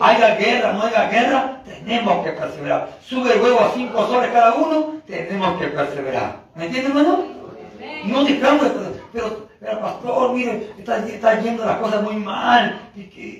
Haya 0.00 0.36
guerra, 0.36 0.72
no 0.72 0.82
haya 0.84 1.08
guerra, 1.08 1.60
tenemos 1.64 2.24
que 2.24 2.32
perseverar. 2.32 2.88
Sube 3.04 3.34
el 3.34 3.42
huevo 3.42 3.60
a 3.60 3.72
cinco 3.74 4.06
soles 4.06 4.30
cada 4.30 4.54
uno, 4.54 4.94
tenemos 5.06 5.60
que 5.60 5.66
perseverar. 5.68 6.36
¿Me 6.54 6.66
entienden, 6.66 6.96
hermano? 6.96 7.24
No 8.04 8.24
dejamos 8.24 8.70
pero, 9.14 9.46
pero 9.60 9.80
pastor, 9.80 10.34
mire, 10.34 10.70
está, 10.76 11.40
yendo 11.40 11.64
las 11.64 11.78
cosas 11.78 12.02
muy 12.02 12.16
mal, 12.16 12.80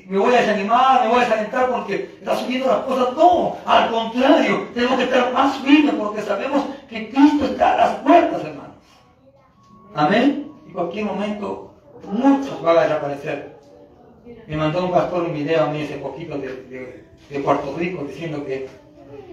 me 0.06 0.18
voy 0.18 0.32
a 0.32 0.40
desanimar, 0.40 1.02
me 1.02 1.08
voy 1.08 1.18
a 1.18 1.24
desalentar 1.24 1.68
porque 1.68 2.14
está 2.20 2.36
subiendo 2.36 2.68
las 2.68 2.84
cosas. 2.84 3.12
No, 3.16 3.56
al 3.66 3.90
contrario, 3.90 4.68
tenemos 4.72 4.96
que 4.98 5.04
estar 5.04 5.32
más 5.32 5.56
firmes 5.58 5.94
porque 5.96 6.22
sabemos 6.22 6.64
que 6.88 7.10
Cristo 7.10 7.46
está 7.46 7.74
a 7.74 7.76
las 7.76 7.96
puertas, 7.96 8.44
hermanos. 8.44 8.76
Amén. 9.96 10.52
Y 10.68 10.72
cualquier 10.72 11.06
momento, 11.06 11.74
muchos 12.08 12.62
van 12.62 12.78
a 12.78 12.82
desaparecer. 12.82 13.56
Me 14.46 14.56
mandó 14.56 14.84
un 14.84 14.92
pastor 14.92 15.24
un 15.24 15.34
video 15.34 15.64
a 15.64 15.66
mí 15.66 15.82
hace 15.82 15.96
poquito 15.96 16.38
de, 16.38 17.04
Puerto 17.42 17.74
Rico 17.76 18.04
diciendo 18.04 18.44
que 18.46 18.68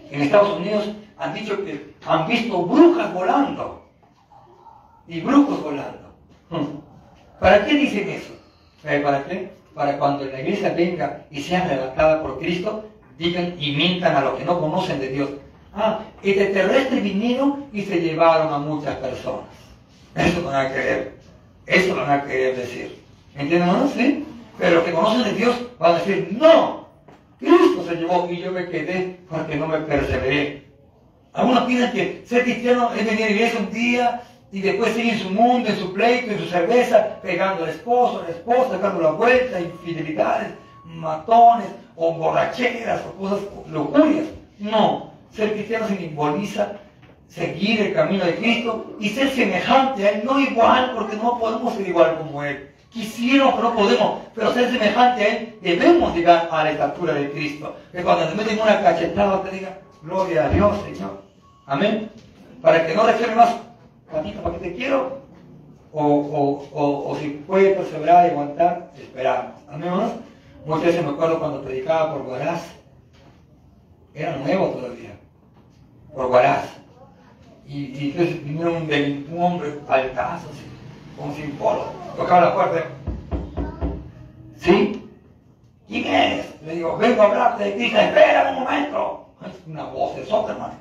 en 0.10 0.22
Estados 0.22 0.58
Unidos 0.58 0.90
han 1.20 1.36
dicho 1.36 1.64
que 1.64 1.94
han 2.04 2.28
visto 2.28 2.66
brujas 2.66 3.14
volando 3.14 3.86
y 5.08 5.22
brujos 5.22 5.62
volando. 5.62 6.01
¿Para 7.40 7.66
qué 7.66 7.74
dicen 7.74 8.10
eso? 8.10 8.34
¿Para 8.84 9.24
qué? 9.26 9.52
Para 9.74 9.98
cuando 9.98 10.26
la 10.26 10.42
iglesia 10.42 10.74
venga 10.74 11.26
y 11.32 11.42
sea 11.42 11.64
arrebatada 11.64 12.22
por 12.22 12.40
Cristo, 12.40 12.86
digan 13.18 13.56
y 13.60 13.72
mientan 13.72 14.16
a 14.16 14.22
los 14.22 14.38
que 14.38 14.46
no 14.46 14.60
conocen 14.60 15.00
de 15.00 15.10
Dios. 15.10 15.30
Ah, 15.74 16.02
extraterrestres 16.22 17.02
vinieron 17.02 17.66
y 17.72 17.84
se 17.84 18.02
llevaron 18.02 18.54
a 18.54 18.58
muchas 18.58 18.96
personas. 18.98 19.46
Eso 20.16 20.44
van 20.44 20.66
a 20.66 20.70
creer. 20.72 21.14
Eso 21.66 21.96
van 21.96 22.12
a 22.12 22.24
querer 22.26 22.58
decir. 22.58 23.02
¿Entienden? 23.36 23.90
¿Sí? 23.96 24.26
Pero 24.60 24.76
los 24.76 24.84
que 24.84 24.92
conocen 24.92 25.24
de 25.24 25.34
Dios 25.34 25.56
van 25.80 25.96
a 25.96 26.00
decir, 26.00 26.38
no, 26.40 26.88
Cristo 27.40 27.86
se 27.88 27.96
llevó 27.96 28.28
y 28.30 28.42
yo 28.42 28.52
me 28.52 28.70
quedé 28.70 29.20
porque 29.30 29.56
no 29.56 29.68
me 29.68 29.80
perseveré. 29.80 30.66
Algunos 31.34 31.64
piensan 31.64 31.94
que 31.94 32.24
ser 32.28 32.44
cristiano 32.44 32.92
es 32.94 33.06
venir 33.06 33.24
a 33.24 33.26
la 33.28 33.32
iglesia 33.32 33.60
un 33.60 33.72
día 33.72 34.22
y 34.52 34.62
después 34.62 34.94
seguir 34.94 35.14
en 35.14 35.20
su 35.20 35.30
mundo, 35.30 35.70
en 35.70 35.78
su 35.78 35.94
pleito, 35.94 36.32
en 36.32 36.40
su 36.40 36.46
cerveza, 36.46 37.20
pegando 37.22 37.64
al 37.64 37.70
esposo, 37.70 38.20
a 38.20 38.24
la 38.24 38.30
esposa, 38.30 38.78
dando 38.78 39.02
la 39.02 39.12
vuelta, 39.12 39.60
infidelidades, 39.60 40.50
matones 40.84 41.68
o 41.96 42.14
borracheras 42.14 43.02
o 43.06 43.14
cosas 43.14 43.40
locurias. 43.70 44.26
No, 44.60 45.12
ser 45.32 45.54
cristiano 45.54 45.88
simboliza 45.88 46.74
seguir 47.30 47.80
el 47.80 47.94
camino 47.94 48.26
de 48.26 48.36
Cristo 48.36 48.98
y 49.00 49.10
ser 49.10 49.30
semejante 49.32 50.06
a 50.06 50.10
Él, 50.12 50.24
no 50.26 50.38
igual, 50.40 50.92
porque 50.96 51.16
no 51.16 51.40
podemos 51.40 51.74
ser 51.76 51.88
igual 51.88 52.18
como 52.18 52.44
Él. 52.44 52.70
Quisiéramos, 52.90 53.56
pero 53.56 53.70
no 53.70 53.76
podemos, 53.76 54.20
pero 54.36 54.54
ser 54.54 54.70
semejante 54.70 55.24
a 55.24 55.28
Él, 55.28 55.58
debemos 55.62 56.14
llegar 56.14 56.50
a 56.52 56.66
la 56.66 56.72
estatura 56.72 57.14
de 57.14 57.32
Cristo. 57.32 57.74
Que 57.94 58.04
cuando 58.04 58.28
te 58.28 58.36
meten 58.36 58.60
una 58.60 58.82
cachetada 58.82 59.42
te 59.44 59.52
diga, 59.52 59.78
gloria 60.04 60.46
a 60.46 60.50
Dios, 60.50 60.76
Señor. 60.84 61.22
Amén. 61.68 62.10
Para 62.62 62.86
que 62.86 62.94
no 62.94 63.08
refiere 63.08 63.34
más, 63.34 63.56
Juanito, 64.12 64.42
¿para 64.42 64.58
qué 64.58 64.70
te 64.70 64.76
quiero? 64.76 65.22
O, 65.94 66.04
o, 66.04 66.70
o, 66.74 67.10
o, 67.10 67.16
si 67.18 67.30
puede 67.48 67.76
perseverar 67.76 68.28
y 68.28 68.30
aguantar, 68.32 68.92
esperamos. 68.96 69.54
Hermanos. 69.70 70.12
Muchas 70.66 70.86
veces 70.86 71.04
me 71.04 71.12
acuerdo 71.12 71.40
cuando 71.40 71.64
predicaba 71.64 72.14
por 72.14 72.24
Guaraz. 72.24 72.62
Era 74.14 74.38
nuevo 74.38 74.68
todavía. 74.68 75.18
Por 76.14 76.28
Guaraz. 76.28 76.66
Y, 77.68 78.12
entonces 78.12 78.44
vinieron 78.44 78.76
un, 78.76 79.28
un 79.32 79.44
hombre 79.44 79.80
altazo, 79.88 80.48
así, 80.52 80.66
como 81.18 81.34
sin 81.34 81.52
polo 81.52 82.02
tocaba 82.16 82.42
la 82.42 82.54
puerta. 82.54 82.86
¿Sí? 84.58 85.10
¿Quién 85.88 86.06
es? 86.08 86.62
Le 86.62 86.76
digo, 86.76 86.98
vengo 86.98 87.22
a 87.22 87.26
hablarte 87.26 87.64
de 87.64 87.76
Cristo, 87.76 87.98
espera 87.98 88.52
un 88.52 88.64
momento. 88.64 89.26
Una 89.68 89.84
voz 89.86 90.16
de 90.16 90.22
hermano. 90.22 90.74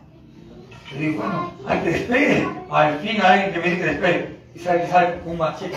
Le 0.92 0.98
digo, 0.98 1.22
bueno, 1.22 1.52
hay 1.66 1.78
que 1.80 1.90
espere. 1.90 2.48
Al 2.70 2.98
fin 2.98 3.20
alguien 3.20 3.52
que 3.52 3.58
me 3.58 3.70
dice 3.70 3.82
que 3.82 3.90
espere. 3.90 4.36
Y 4.54 4.58
sale, 4.58 4.86
sale 4.88 5.16
un 5.24 5.38
machete 5.38 5.76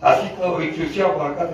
Así 0.00 0.28
todo 0.38 0.56
bichucheado 0.56 1.16
por 1.16 1.32
acá. 1.32 1.48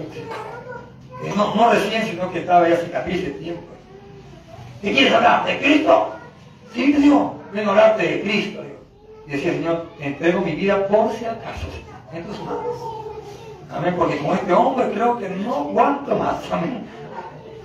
No, 1.37 1.55
no 1.55 1.73
recién, 1.73 2.05
sino 2.05 2.31
que 2.31 2.41
estaba 2.41 2.69
ya 2.69 2.77
cicatriz 2.77 3.23
de 3.23 3.31
tiempo. 3.31 3.63
¿Qué 4.83 4.93
quieres 4.93 5.15
hablar? 5.15 5.47
¿De 5.47 5.59
Cristo? 5.59 6.13
Sí, 6.75 6.93
te 6.93 6.99
digo, 6.99 7.41
vengo 7.53 7.71
a 7.71 7.73
hablarte 7.73 8.07
de 8.07 8.21
Cristo. 8.21 8.63
Y 9.27 9.31
decía, 9.31 9.53
Señor, 9.53 9.87
entrego 9.99 10.41
mi 10.41 10.53
vida 10.53 10.87
por 10.89 11.13
si 11.13 11.25
acaso 11.25 11.67
en 12.13 12.25
tus 12.25 12.39
manos. 12.41 12.77
Amén, 13.71 13.95
porque 13.97 14.19
con 14.19 14.37
este 14.37 14.53
hombre 14.53 14.91
creo 14.93 15.19
que 15.19 15.29
no 15.29 15.55
aguanto 15.55 16.17
más. 16.17 16.37
Amén. 16.53 16.87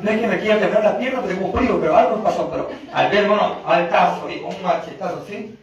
No 0.01 0.09
es 0.09 0.19
que 0.19 0.27
me 0.27 0.39
quiera 0.39 0.59
quebrar 0.59 0.83
la 0.83 0.97
pierna, 0.97 1.19
porque 1.19 1.35
tengo 1.35 1.53
frío, 1.53 1.79
pero 1.79 1.95
algo 1.95 2.23
pasó. 2.23 2.49
Pero 2.49 2.69
al 2.91 3.09
ver, 3.09 3.23
hermano, 3.23 3.57
al 3.65 3.89
caso 3.89 4.29
y 4.29 4.39
con 4.39 4.55
un 4.55 4.63
machetazo 4.63 5.21
así, 5.23 5.57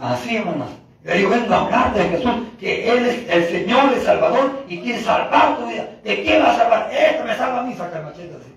así, 0.00 0.36
hermano. 0.36 0.66
Le 1.04 1.18
digo, 1.18 1.30
vengo 1.30 1.52
a 1.52 1.64
hablar 1.64 1.94
de 1.94 2.04
Jesús, 2.04 2.32
que 2.60 2.92
Él 2.92 3.06
es 3.06 3.28
el 3.28 3.44
Señor, 3.48 3.92
el 3.92 4.00
Salvador, 4.02 4.64
y 4.68 4.80
quiere 4.80 5.00
salvar 5.00 5.56
tu 5.56 5.66
vida. 5.66 5.88
¿De 6.04 6.22
qué 6.22 6.38
va 6.38 6.52
a 6.52 6.56
salvar? 6.56 6.90
Esto 6.92 7.24
me 7.24 7.34
salva 7.34 7.60
a 7.60 7.62
mí, 7.64 7.74
saca 7.74 7.98
el 7.98 8.04
machete 8.04 8.36
así. 8.36 8.54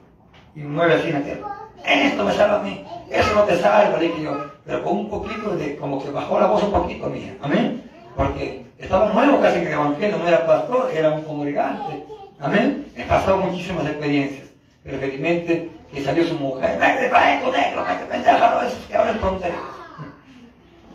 Y 0.56 0.60
mueve 0.60 0.94
así 0.94 1.08
en 1.08 1.14
la 1.14 1.22
tierra. 1.22 1.48
Esto 1.84 2.24
me 2.24 2.34
salva 2.34 2.60
a 2.60 2.64
mí. 2.64 2.86
Eso 3.10 3.34
no 3.34 3.44
te 3.44 3.58
salva, 3.58 3.98
dije 3.98 4.22
yo. 4.22 4.46
Pero 4.66 4.84
con 4.84 4.98
un 4.98 5.10
poquito 5.10 5.56
de, 5.56 5.76
como 5.78 6.04
que 6.04 6.12
bajó 6.12 6.40
la 6.40 6.48
voz 6.48 6.62
un 6.64 6.72
poquito 6.72 7.08
mía. 7.08 7.36
Amén. 7.42 7.84
Porque 8.16 8.66
estaba 8.78 9.12
nuevo 9.12 9.40
casi 9.42 9.60
en 9.60 9.68
el 9.68 9.74
Evangelio, 9.74 10.18
no 10.18 10.28
era 10.28 10.46
pastor, 10.46 10.92
era 10.94 11.12
un 11.12 11.24
congregante. 11.24 12.06
Amén. 12.40 12.86
He 12.96 13.04
pasado 13.04 13.38
muchísimas 13.38 13.86
experiencias. 13.86 14.45
Pero 14.86 15.00
felizmente 15.00 15.70
que 15.92 16.04
salió 16.04 16.24
su 16.26 16.36
mujer, 16.36 16.80
para 17.12 17.36
esto 17.36 17.52
negro, 17.52 17.84
pendeja, 18.10 18.50
no, 18.52 18.62
esos 18.62 18.86
que 18.86 18.96
hablan 18.96 19.20
tonterías. 19.20 19.60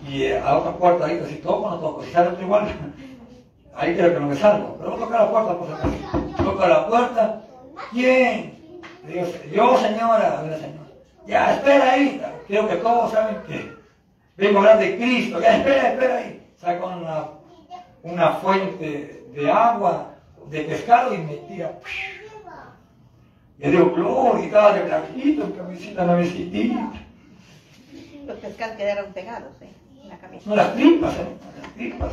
Y 0.08 0.22
eh, 0.22 0.38
a 0.38 0.56
otra 0.56 0.72
puerta 0.72 1.04
ahí, 1.04 1.22
si 1.28 1.34
toco 1.36 1.66
o 1.66 1.70
no 1.70 1.78
toco, 1.78 2.04
si 2.04 2.12
sale 2.12 2.30
igual, 2.40 2.68
ahí 3.74 3.94
creo 3.94 4.14
que 4.14 4.20
no 4.20 4.28
me 4.28 4.36
salgo. 4.36 4.76
Pero 4.78 4.92
voy 4.92 4.98
a 4.98 5.04
tocar 5.04 5.20
la 5.20 5.30
puerta 5.30 5.58
por 5.58 5.68
si. 5.68 6.42
Toca 6.42 6.68
la 6.68 6.86
puerta, 6.88 7.42
¿quién? 7.90 8.58
Digo, 9.06 9.26
yo 9.52 9.76
señora, 9.78 10.38
a 10.38 10.42
ver 10.42 10.60
señora. 10.60 10.90
Ya, 11.26 11.54
espera 11.54 11.92
ahí. 11.92 12.22
Creo 12.46 12.68
que 12.68 12.76
todos 12.76 13.10
saben 13.12 13.36
que 13.46 13.72
vengo 14.36 14.58
a 14.58 14.60
hablar 14.60 14.78
de 14.78 14.96
Cristo. 14.96 15.40
Ya, 15.40 15.56
espera, 15.58 15.90
espera 15.90 16.16
ahí 16.16 16.40
saca 16.60 16.84
una, 16.84 17.28
una 18.02 18.32
fuente 18.34 19.24
de 19.32 19.50
agua, 19.50 20.14
de 20.48 20.60
pescado 20.62 21.14
y 21.14 21.18
me 21.18 21.36
tira. 21.36 21.78
Y 21.82 22.19
digo, 23.68 23.92
gloria, 23.92 24.42
y 24.42 24.46
estaba 24.46 24.72
de 24.72 24.84
blanquito, 24.84 25.44
en 25.44 25.52
camisita 25.52 26.04
nuevecita. 26.04 26.92
Los 28.26 28.38
pescados 28.38 28.76
quedaron 28.76 29.12
pegados, 29.12 29.50
¿eh? 29.60 29.68
En 30.02 30.08
la 30.08 30.18
camisa. 30.18 30.44
No, 30.48 30.56
las 30.56 30.74
tripas, 30.74 31.14
¿eh? 31.14 31.26
tripas. 31.76 32.12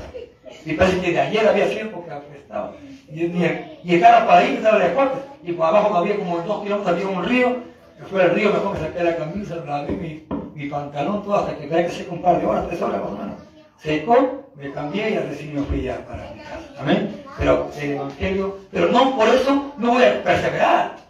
Y 0.65 0.73
parece 0.73 0.99
que 0.99 1.11
de 1.11 1.19
ayer 1.19 1.47
había 1.47 1.69
sido 1.69 1.91
porque 1.91 2.11
estaba. 2.35 2.73
Y, 3.09 3.23
y, 3.23 3.99
carro 4.01 4.27
para 4.27 4.39
ahí 4.39 4.55
estaba 4.55 4.79
de 4.79 4.93
corte. 4.93 5.19
Y 5.43 5.53
por 5.53 5.67
abajo 5.67 5.95
había 5.95 6.17
como 6.17 6.39
dos 6.39 6.63
kilómetros, 6.63 6.87
había 6.87 7.07
un 7.07 7.23
río. 7.23 7.55
Que 7.97 8.03
fue 8.03 8.23
el 8.25 8.31
río, 8.31 8.51
mejor 8.51 8.73
me 8.73 8.79
saqué 8.79 9.03
la 9.03 9.15
camisa, 9.15 9.55
lavé 9.65 9.91
mi, 9.93 10.27
mi 10.53 10.69
pantalón, 10.69 11.23
todo 11.23 11.35
hasta 11.35 11.55
que 11.57 11.67
tenía 11.67 11.87
que 11.87 11.93
secar 11.93 12.13
un 12.13 12.21
par 12.21 12.39
de 12.39 12.45
horas, 12.45 12.67
tres 12.67 12.81
horas 12.81 13.01
más 13.01 13.11
o 13.11 13.17
menos. 13.17 13.35
Secó, 13.81 14.51
me 14.55 14.71
cambié 14.71 15.11
y 15.11 15.17
recién 15.17 15.55
me 15.55 15.61
fui 15.61 15.81
ya 15.83 16.05
para 16.05 16.31
mi 16.31 16.41
casa. 16.41 16.79
Amén. 16.79 17.23
Pero 17.39 17.69
el 17.79 17.91
Evangelio, 17.91 18.57
pero 18.71 18.91
no 18.91 19.15
por 19.15 19.29
eso 19.29 19.73
no 19.77 19.93
voy 19.93 20.03
a 20.03 20.23
perseverar. 20.23 21.06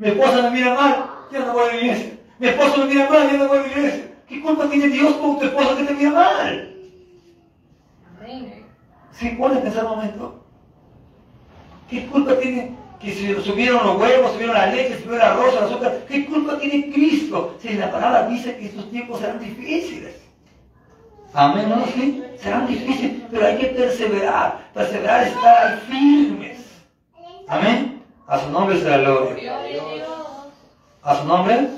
Mi 0.00 0.08
esposa 0.08 0.42
me 0.44 0.50
mira 0.52 0.74
mal, 0.74 1.10
ya 1.30 1.40
no 1.40 1.52
voy 1.52 1.62
a 1.62 1.66
la 1.66 1.76
iglesia. 1.78 2.18
Mi 2.38 2.48
esposo 2.48 2.78
me 2.78 2.86
mira 2.86 3.10
mal, 3.10 3.30
ya 3.30 3.36
no 3.36 3.48
voy 3.48 3.58
a 3.58 3.60
la 3.60 3.68
iglesia. 3.68 4.14
¿Qué 4.26 4.40
culpa 4.40 4.66
tiene 4.70 4.88
Dios 4.88 5.12
con 5.16 5.38
tu 5.38 5.44
esposa 5.44 5.76
que 5.76 5.84
te 5.84 5.92
mira 5.92 6.10
mal? 6.10 6.74
Amén. 8.16 8.64
¿Sí? 9.12 9.36
¿Cuál 9.36 9.58
es 9.58 9.64
ese 9.66 9.82
momento? 9.82 10.42
¿Qué 11.90 12.06
culpa 12.06 12.38
tiene 12.38 12.74
que 12.98 13.12
si 13.12 13.34
subieron 13.42 13.86
los 13.86 14.00
huevos, 14.00 14.32
subieron 14.32 14.54
la 14.54 14.66
leche, 14.68 15.02
subieron 15.02 15.16
el 15.16 15.22
arroz, 15.22 15.54
el 15.54 15.64
azúcar? 15.64 15.98
¿Qué 16.08 16.24
culpa 16.24 16.58
tiene 16.58 16.90
Cristo 16.90 17.58
si 17.60 17.74
la 17.74 17.92
palabra 17.92 18.26
dice 18.26 18.56
que 18.56 18.66
estos 18.66 18.90
tiempos 18.90 19.20
serán 19.20 19.38
difíciles? 19.38 20.16
Amén, 21.34 21.68
¿no? 21.68 21.84
Sí, 21.84 22.24
serán 22.38 22.66
difíciles, 22.66 23.22
pero 23.30 23.46
hay 23.46 23.58
que 23.58 23.66
perseverar. 23.66 24.66
Perseverar, 24.72 25.26
estar 25.26 25.66
ahí 25.66 25.78
firmes. 25.90 26.58
Amén. 27.46 27.89
A 28.30 28.38
su 28.38 28.48
nombre 28.50 28.80
sea 28.80 28.96
la 28.98 29.10
gloria. 29.10 29.60
A 31.02 31.16
su 31.16 31.26
nombre. 31.26 31.68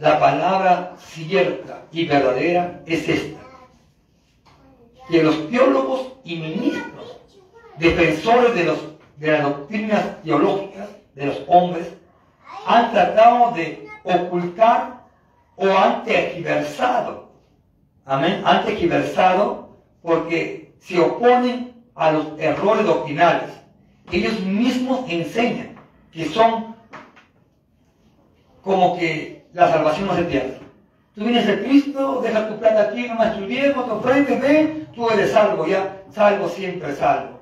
La 0.00 0.18
palabra 0.18 0.94
cierta 0.98 1.82
y 1.92 2.06
verdadera 2.06 2.80
es 2.86 3.08
esta. 3.08 3.38
Que 5.08 5.22
los 5.22 5.48
teólogos 5.48 6.14
y 6.24 6.34
ministros, 6.34 7.18
defensores 7.78 8.52
de, 8.56 8.64
los, 8.64 8.78
de 9.18 9.30
las 9.30 9.42
doctrinas 9.44 10.22
teológicas 10.24 10.88
de 11.14 11.26
los 11.26 11.40
hombres, 11.46 11.92
han 12.66 12.90
tratado 12.90 13.52
de 13.52 13.88
ocultar 14.02 15.04
o 15.54 15.68
han 15.68 16.02
tergiversado. 16.02 17.28
Amén. 18.06 18.42
Han 18.44 18.64
tergiversado 18.64 19.68
porque 20.02 20.74
se 20.80 20.98
oponen 21.00 21.80
a 21.94 22.10
los 22.10 22.26
errores 22.40 22.84
doctrinales. 22.84 23.61
Ellos 24.10 24.40
mismos 24.40 25.00
enseñan 25.08 25.76
que 26.12 26.26
son 26.26 26.74
como 28.62 28.98
que 28.98 29.44
la 29.52 29.70
salvación 29.70 30.06
no 30.06 30.16
se 30.16 30.24
pierde. 30.24 30.58
Tú 31.14 31.24
vienes 31.24 31.46
de 31.46 31.62
Cristo, 31.62 32.22
deja 32.22 32.48
tu 32.48 32.58
plata 32.58 32.84
aquí, 32.84 33.06
nomás 33.06 33.36
tu 33.36 33.46
diezmo, 33.46 33.84
tu 33.84 33.92
ofrenda, 33.92 34.38
ven, 34.40 34.88
tú 34.94 35.10
eres 35.10 35.32
salvo 35.32 35.66
ya, 35.66 36.02
salvo 36.10 36.48
siempre 36.48 36.94
salvo. 36.94 37.40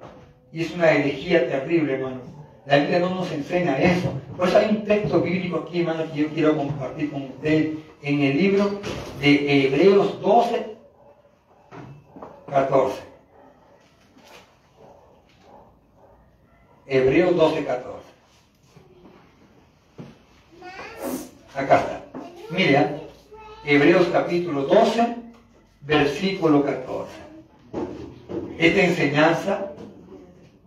Y 0.52 0.62
es 0.62 0.74
una 0.74 0.90
herejía 0.90 1.48
terrible, 1.48 1.94
hermano. 1.94 2.20
La 2.66 2.78
Biblia 2.78 2.98
no 2.98 3.10
nos 3.10 3.30
enseña 3.30 3.78
eso. 3.78 4.12
Por 4.36 4.48
eso 4.48 4.58
hay 4.58 4.70
un 4.70 4.84
texto 4.84 5.20
bíblico 5.20 5.58
aquí, 5.58 5.80
hermano, 5.80 6.04
que 6.12 6.22
yo 6.22 6.28
quiero 6.28 6.56
compartir 6.56 7.10
con 7.10 7.22
usted 7.22 7.74
en 8.02 8.20
el 8.22 8.36
libro 8.36 8.80
de 9.20 9.66
Hebreos 9.66 10.20
12, 10.20 10.76
14. 12.48 13.09
Hebreos 16.90 17.36
12, 17.36 17.64
14. 17.64 17.98
Acá 21.54 21.76
está. 21.78 22.02
Mira, 22.50 22.98
Hebreos 23.64 24.08
capítulo 24.12 24.62
12, 24.62 25.14
versículo 25.82 26.64
14. 26.64 27.12
Esta 28.58 28.82
enseñanza 28.82 29.72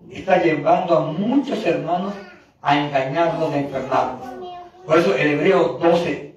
está 0.09 0.41
llevando 0.41 0.97
a 0.97 1.11
muchos 1.11 1.65
hermanos 1.65 2.13
a 2.61 2.79
engañarnos, 2.79 3.53
a 3.53 3.57
enfermarnos. 3.57 4.27
Por 4.85 4.99
eso 4.99 5.13
el 5.17 5.27
Hebreo 5.27 5.77
12, 5.77 6.35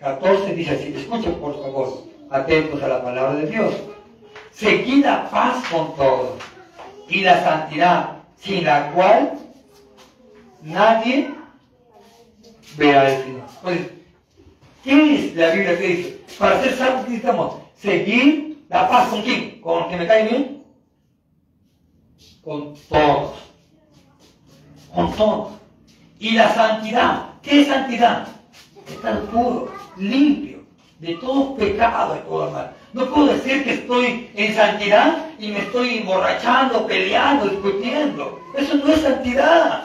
14 0.00 0.54
dice 0.54 0.74
así, 0.74 0.94
escuchen 0.94 1.32
por 1.36 1.54
favor, 1.62 2.02
atentos 2.28 2.82
a 2.82 2.88
la 2.88 3.02
palabra 3.02 3.36
de 3.36 3.46
Dios. 3.46 3.72
Seguid 4.52 5.02
la 5.02 5.30
paz 5.30 5.64
con 5.70 5.96
todos 5.96 6.42
y 7.08 7.22
la 7.22 7.42
santidad, 7.42 8.18
sin 8.44 8.64
la 8.64 8.92
cual 8.92 9.38
nadie 10.62 11.30
verá 12.76 13.06
al 13.06 13.22
Señor. 13.22 13.42
Entonces, 13.56 13.90
¿qué 14.82 15.14
es 15.14 15.36
la 15.36 15.50
Biblia 15.50 15.78
que 15.78 15.86
dice? 15.88 16.20
Para 16.38 16.62
ser 16.62 16.76
salvos, 16.76 17.04
¿qué 17.04 17.10
necesitamos? 17.10 17.54
Seguir 17.76 18.64
la 18.68 18.88
paz 18.88 19.08
con 19.08 19.22
quién? 19.22 19.60
¿Con 19.60 19.84
el 19.84 19.90
que 19.90 19.96
me 19.96 20.06
cae 20.06 20.28
bien? 20.28 20.64
Con 22.42 22.74
todos. 22.88 23.32
Con 24.94 25.12
todos. 25.16 25.52
Y 26.18 26.32
la 26.32 26.54
santidad. 26.54 27.30
¿Qué 27.42 27.62
es 27.62 27.68
santidad? 27.68 28.28
Estar 28.88 29.22
puro, 29.26 29.72
limpio, 29.96 30.64
de 30.98 31.14
todo 31.14 31.56
pecado, 31.56 32.14
de 32.14 32.20
todo 32.20 32.50
mal. 32.50 32.74
No 32.94 33.06
puedo 33.06 33.26
decir 33.26 33.64
que 33.64 33.74
estoy 33.74 34.30
en 34.36 34.54
santidad 34.54 35.26
y 35.40 35.48
me 35.48 35.58
estoy 35.58 35.98
emborrachando, 35.98 36.86
peleando, 36.86 37.46
discutiendo. 37.46 38.40
Eso 38.56 38.76
no 38.76 38.92
es 38.92 39.00
santidad. 39.00 39.82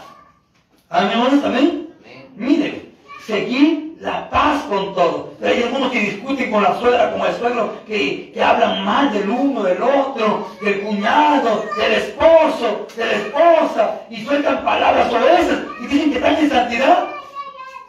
Amén, 0.92 1.12
hermanos, 1.14 1.44
amén. 1.44 1.90
Miren, 2.36 2.94
seguir 3.26 3.98
la 4.00 4.30
paz 4.30 4.62
con 4.70 4.94
todo. 4.94 5.34
Pero 5.40 5.56
hay 5.56 5.64
algunos 5.64 5.92
que 5.92 6.00
discuten 6.02 6.52
con 6.52 6.62
la 6.62 6.80
suegra, 6.80 7.12
con 7.12 7.22
el 7.22 7.34
suegro, 7.34 7.74
que, 7.88 8.32
que 8.32 8.44
hablan 8.44 8.86
mal 8.86 9.12
del 9.12 9.28
uno, 9.28 9.64
del 9.64 9.82
otro, 9.82 10.48
del 10.62 10.82
cuñado, 10.82 11.66
del 11.78 11.94
esposo, 11.94 12.88
de 12.96 13.06
la 13.08 13.12
esposa, 13.14 14.02
y 14.12 14.24
sueltan 14.24 14.64
palabras 14.64 15.12
veces 15.12 15.58
y 15.82 15.88
dicen 15.88 16.12
que 16.12 16.18
están 16.18 16.36
en 16.38 16.50
santidad. 16.50 17.08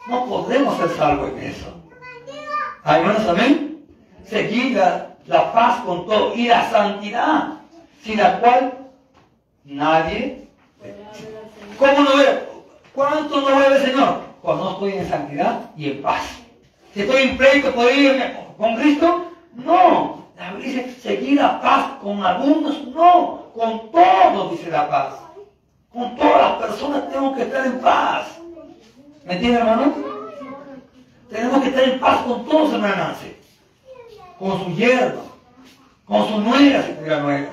No 0.09 0.25
podemos 0.25 0.79
ser 0.79 0.89
salvos 0.97 1.29
en 1.33 1.39
eso. 1.41 1.75
Ah, 2.85 2.97
hermanos, 2.97 3.29
amén. 3.29 3.85
Seguir 4.25 4.77
la, 4.77 5.10
la 5.31 5.53
paz 5.53 5.81
con 5.85 6.07
todo 6.07 6.35
y 6.35 6.49
la 6.49 6.69
santidad, 6.71 7.55
sin 8.03 8.19
la 8.19 8.41
cual 8.41 8.73
nadie. 9.65 10.49
¿Cómo 11.79 12.01
no 12.01 12.17
ve? 12.17 12.49
¿Cuánto 12.93 13.41
no 13.41 13.59
ve 13.59 13.67
el 13.77 13.83
Señor? 13.83 14.23
Cuando 14.43 14.73
estoy 14.73 14.93
en 14.95 15.09
santidad 15.09 15.71
y 15.77 15.91
en 15.91 16.03
paz. 16.03 16.23
Si 16.93 17.03
estoy 17.03 17.23
en 17.23 17.37
pleito, 17.37 17.73
¿puedo 17.73 17.91
irme 17.91 18.35
con 18.59 18.75
Cristo? 18.75 19.27
No. 19.55 20.27
La 20.37 20.53
Biblia 20.53 20.83
dice 20.83 21.01
seguir 21.01 21.41
la 21.41 21.61
paz 21.61 21.93
con 22.03 22.25
algunos, 22.25 22.85
no. 22.89 23.51
Con 23.55 23.93
todos 23.93 24.51
dice 24.51 24.69
la 24.71 24.89
paz. 24.89 25.15
Con 25.93 26.17
todas 26.17 26.41
las 26.41 26.53
personas 26.69 27.09
tengo 27.13 27.35
que 27.37 27.43
estar 27.43 27.67
en 27.67 27.79
paz. 27.79 28.37
¿Me 29.25 29.35
entiende, 29.35 29.61
hermano? 29.61 29.95
Tenemos 31.31 31.63
que 31.63 31.69
estar 31.69 31.85
en 31.85 32.01
paz 32.01 32.23
con 32.23 32.45
todos, 32.47 32.73
hermano 32.73 32.97
Nancy. 32.97 33.40
Con 34.41 34.65
su 34.65 34.75
yerno, 34.75 35.21
con 36.07 36.27
su 36.27 36.41
nuera, 36.41 36.83
si 36.83 36.93
tuviera 36.95 37.21
nueras. 37.21 37.51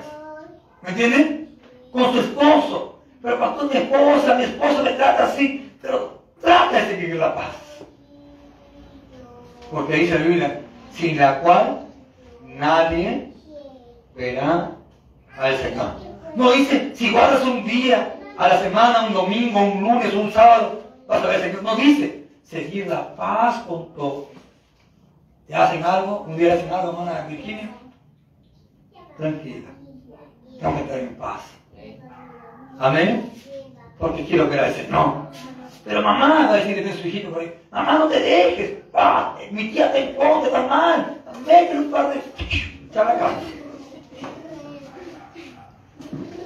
¿Me 0.80 0.88
entienden? 0.88 1.58
Con 1.92 2.12
su 2.12 2.20
esposo. 2.20 2.98
Pero 3.20 3.38
cuando 3.38 3.64
mi 3.64 3.76
esposa, 3.76 4.34
mi 4.36 4.44
esposo 4.44 4.82
me 4.82 4.92
trata 4.92 5.24
así, 5.26 5.70
pero 5.82 6.22
trata 6.40 6.80
de 6.80 6.86
seguir 6.86 7.16
la 7.16 7.34
paz. 7.34 7.56
Porque 9.70 9.96
dice 9.96 10.18
la 10.18 10.24
Biblia, 10.24 10.60
sin 10.94 11.18
la 11.18 11.40
cual 11.40 11.80
nadie 12.46 13.34
verá 14.16 14.70
al 15.36 15.58
Señor. 15.58 15.92
No 16.36 16.52
dice, 16.52 16.92
si 16.94 17.10
guardas 17.10 17.42
un 17.42 17.66
día 17.66 18.14
a 18.38 18.48
la 18.48 18.62
semana, 18.62 19.08
un 19.08 19.12
domingo, 19.12 19.60
un 19.60 19.82
lunes, 19.82 20.14
un 20.14 20.32
sábado, 20.32 20.80
vas 21.06 21.22
a 21.22 21.26
ver 21.26 21.42
Señor. 21.42 21.62
No 21.64 21.76
dice, 21.76 22.24
seguir 22.44 22.86
la 22.86 23.14
paz 23.14 23.62
con 23.68 23.92
todo. 23.94 24.30
¿Te 25.48 25.54
hacen 25.54 25.82
algo? 25.82 26.26
¿Un 26.28 26.36
día 26.36 26.54
hacen 26.54 26.70
algo, 26.70 26.90
hermana 26.90 27.26
Virginia? 27.26 27.70
Tranquila. 29.16 29.68
Que 30.60 30.82
estar 30.82 30.98
en 30.98 31.16
paz. 31.16 31.40
Amén. 32.78 33.32
Porque 33.98 34.26
quiero 34.26 34.48
ver 34.48 34.60
al 34.60 34.74
Señor. 34.74 35.14
Pero 35.84 36.02
mamá, 36.02 36.48
va 36.48 36.52
a 36.52 36.56
decirle 36.56 36.90
a 36.90 36.94
su 36.94 37.08
hijito 37.08 37.30
mamá, 37.70 37.98
no 37.98 38.08
te 38.08 38.20
dejes. 38.20 38.72
Mi 39.50 39.70
tía 39.70 39.90
te 39.90 40.10
encontra, 40.10 40.48
está 40.48 40.66
mal. 40.66 41.16
Métele 41.46 41.80
un 41.80 41.90
par 41.90 42.12
de... 42.12 42.20
Chalaca. 42.92 43.30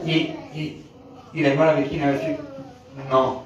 Y, 0.05 0.13
y, 0.55 0.87
y 1.33 1.43
la 1.43 1.49
hermana 1.49 1.73
Virginia 1.73 2.07
va 2.07 2.11
a 2.13 2.15
decir, 2.19 2.39
no. 3.11 3.43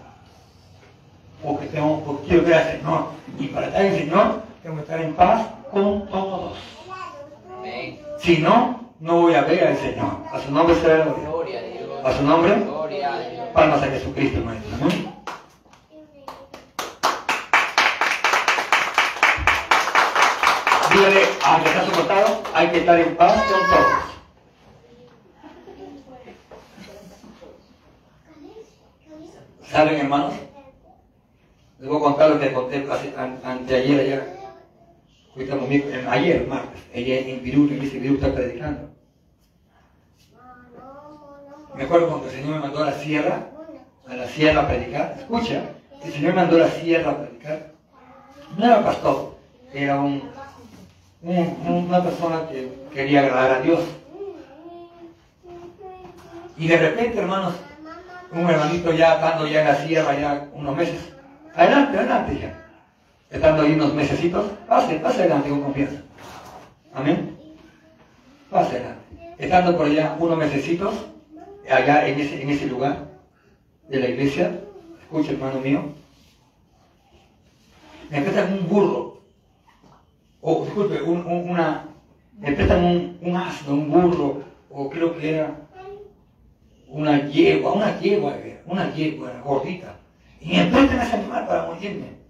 Porque, 1.42 1.66
tengo, 1.66 2.02
porque 2.04 2.28
quiero 2.28 2.44
ver 2.44 2.54
al 2.54 2.72
Señor. 2.72 3.06
Y 3.38 3.46
para 3.48 3.68
en 3.68 3.92
el 3.92 3.98
Señor, 4.00 4.45
tengo 4.66 4.78
que 4.78 4.82
estar 4.82 5.00
en 5.00 5.14
paz 5.14 5.46
con 5.70 6.08
todos. 6.08 6.58
Si 8.18 8.38
no, 8.38 8.90
no 8.98 9.20
voy 9.20 9.34
a 9.34 9.42
ver 9.42 9.68
al 9.68 9.76
Señor. 9.76 10.16
A 10.32 10.40
su 10.40 10.50
nombre 10.50 10.74
será 10.74 11.04
la 11.04 11.04
gloria. 11.04 11.60
A 12.02 12.12
su 12.12 12.24
nombre, 12.24 12.66
palmas 13.54 13.80
a 13.80 13.86
Jesucristo, 13.86 14.40
maestro. 14.40 14.76
¿no? 14.78 14.88
Dígale 20.90 21.22
al 21.44 21.62
que 21.62 21.68
está 21.68 21.84
soportado, 21.84 22.42
hay 22.52 22.68
que 22.68 22.78
estar 22.78 22.98
en 22.98 23.16
paz 23.16 23.34
con 23.44 23.60
todos. 23.70 23.86
¿Saben, 29.70 30.00
hermanos? 30.00 30.34
Les 31.78 31.88
voy 31.88 31.98
a 31.98 32.00
contar 32.00 32.30
lo 32.30 32.40
que 32.40 32.52
conté 32.52 32.84
anteayer 33.44 34.00
allá 34.00 34.35
Ayer, 35.38 36.46
martes, 36.48 36.80
ella 36.94 37.18
en 37.18 37.42
Virú, 37.42 37.68
en 37.70 37.80
Virú 38.02 38.14
está 38.14 38.32
predicando. 38.32 38.88
Me 41.74 41.84
acuerdo 41.84 42.08
cuando 42.08 42.26
el 42.26 42.32
Señor 42.32 42.54
me 42.54 42.58
mandó 42.60 42.82
a 42.82 42.86
la 42.86 42.92
sierra, 42.94 43.48
a 44.08 44.14
la 44.14 44.26
sierra 44.28 44.62
a 44.62 44.66
predicar. 44.68 45.14
Escucha, 45.18 45.62
el 46.02 46.12
Señor 46.12 46.34
me 46.34 46.40
mandó 46.40 46.56
a 46.56 46.60
la 46.60 46.70
sierra 46.70 47.10
a 47.10 47.18
predicar. 47.18 47.72
No 48.56 48.64
era 48.64 48.82
pastor, 48.82 49.36
era 49.74 50.00
un, 50.00 50.22
un- 51.22 51.84
una 51.86 52.02
persona 52.02 52.48
que 52.48 52.72
quería 52.94 53.20
agradar 53.20 53.50
a 53.58 53.60
Dios. 53.60 53.80
Y 56.56 56.66
de 56.68 56.78
repente, 56.78 57.18
hermanos, 57.18 57.56
un 58.32 58.48
hermanito 58.48 58.90
ya 58.92 59.14
estando 59.16 59.46
ya 59.46 59.60
en 59.60 59.68
la 59.68 59.76
sierra, 59.86 60.18
ya 60.18 60.48
unos 60.54 60.74
meses. 60.74 61.12
Adelante, 61.54 61.98
adelante, 61.98 62.38
ya. 62.40 62.65
Estando 63.30 63.62
ahí 63.62 63.72
unos 63.72 63.94
mesecitos, 63.94 64.46
pase, 64.68 64.96
pase 65.00 65.20
adelante 65.22 65.48
con 65.50 65.62
confianza. 65.62 66.00
Amén. 66.94 67.36
Pase 68.50 68.76
adelante. 68.76 69.34
Estando 69.38 69.76
por 69.76 69.86
allá 69.86 70.16
unos 70.18 70.38
mesecitos, 70.38 70.94
allá 71.68 72.06
en 72.08 72.20
ese, 72.20 72.42
en 72.42 72.50
ese 72.50 72.66
lugar 72.66 73.08
de 73.88 74.00
la 74.00 74.08
iglesia, 74.08 74.60
escucha 75.02 75.32
hermano 75.32 75.60
mío, 75.60 75.82
me 78.10 78.20
prestan 78.22 78.52
un 78.52 78.68
burro, 78.68 79.20
o 80.40 80.64
disculpe, 80.64 81.02
un- 81.02 81.26
un- 81.26 81.50
una, 81.50 81.84
me 82.38 82.52
prestan 82.52 82.84
un, 82.84 83.18
un 83.20 83.36
asno, 83.36 83.74
un 83.74 83.90
burro, 83.90 84.42
o 84.70 84.88
creo 84.88 85.16
que 85.18 85.34
era 85.36 85.56
una 86.88 87.26
yegua, 87.28 87.72
una 87.72 87.98
yegua, 88.00 88.36
una 88.66 88.94
yegua 88.94 89.32
gordita, 89.44 89.96
y 90.40 90.56
me 90.56 90.66
prestan 90.66 91.00
ese 91.00 91.16
animal 91.16 91.46
para 91.46 91.66
morirme. 91.66 92.25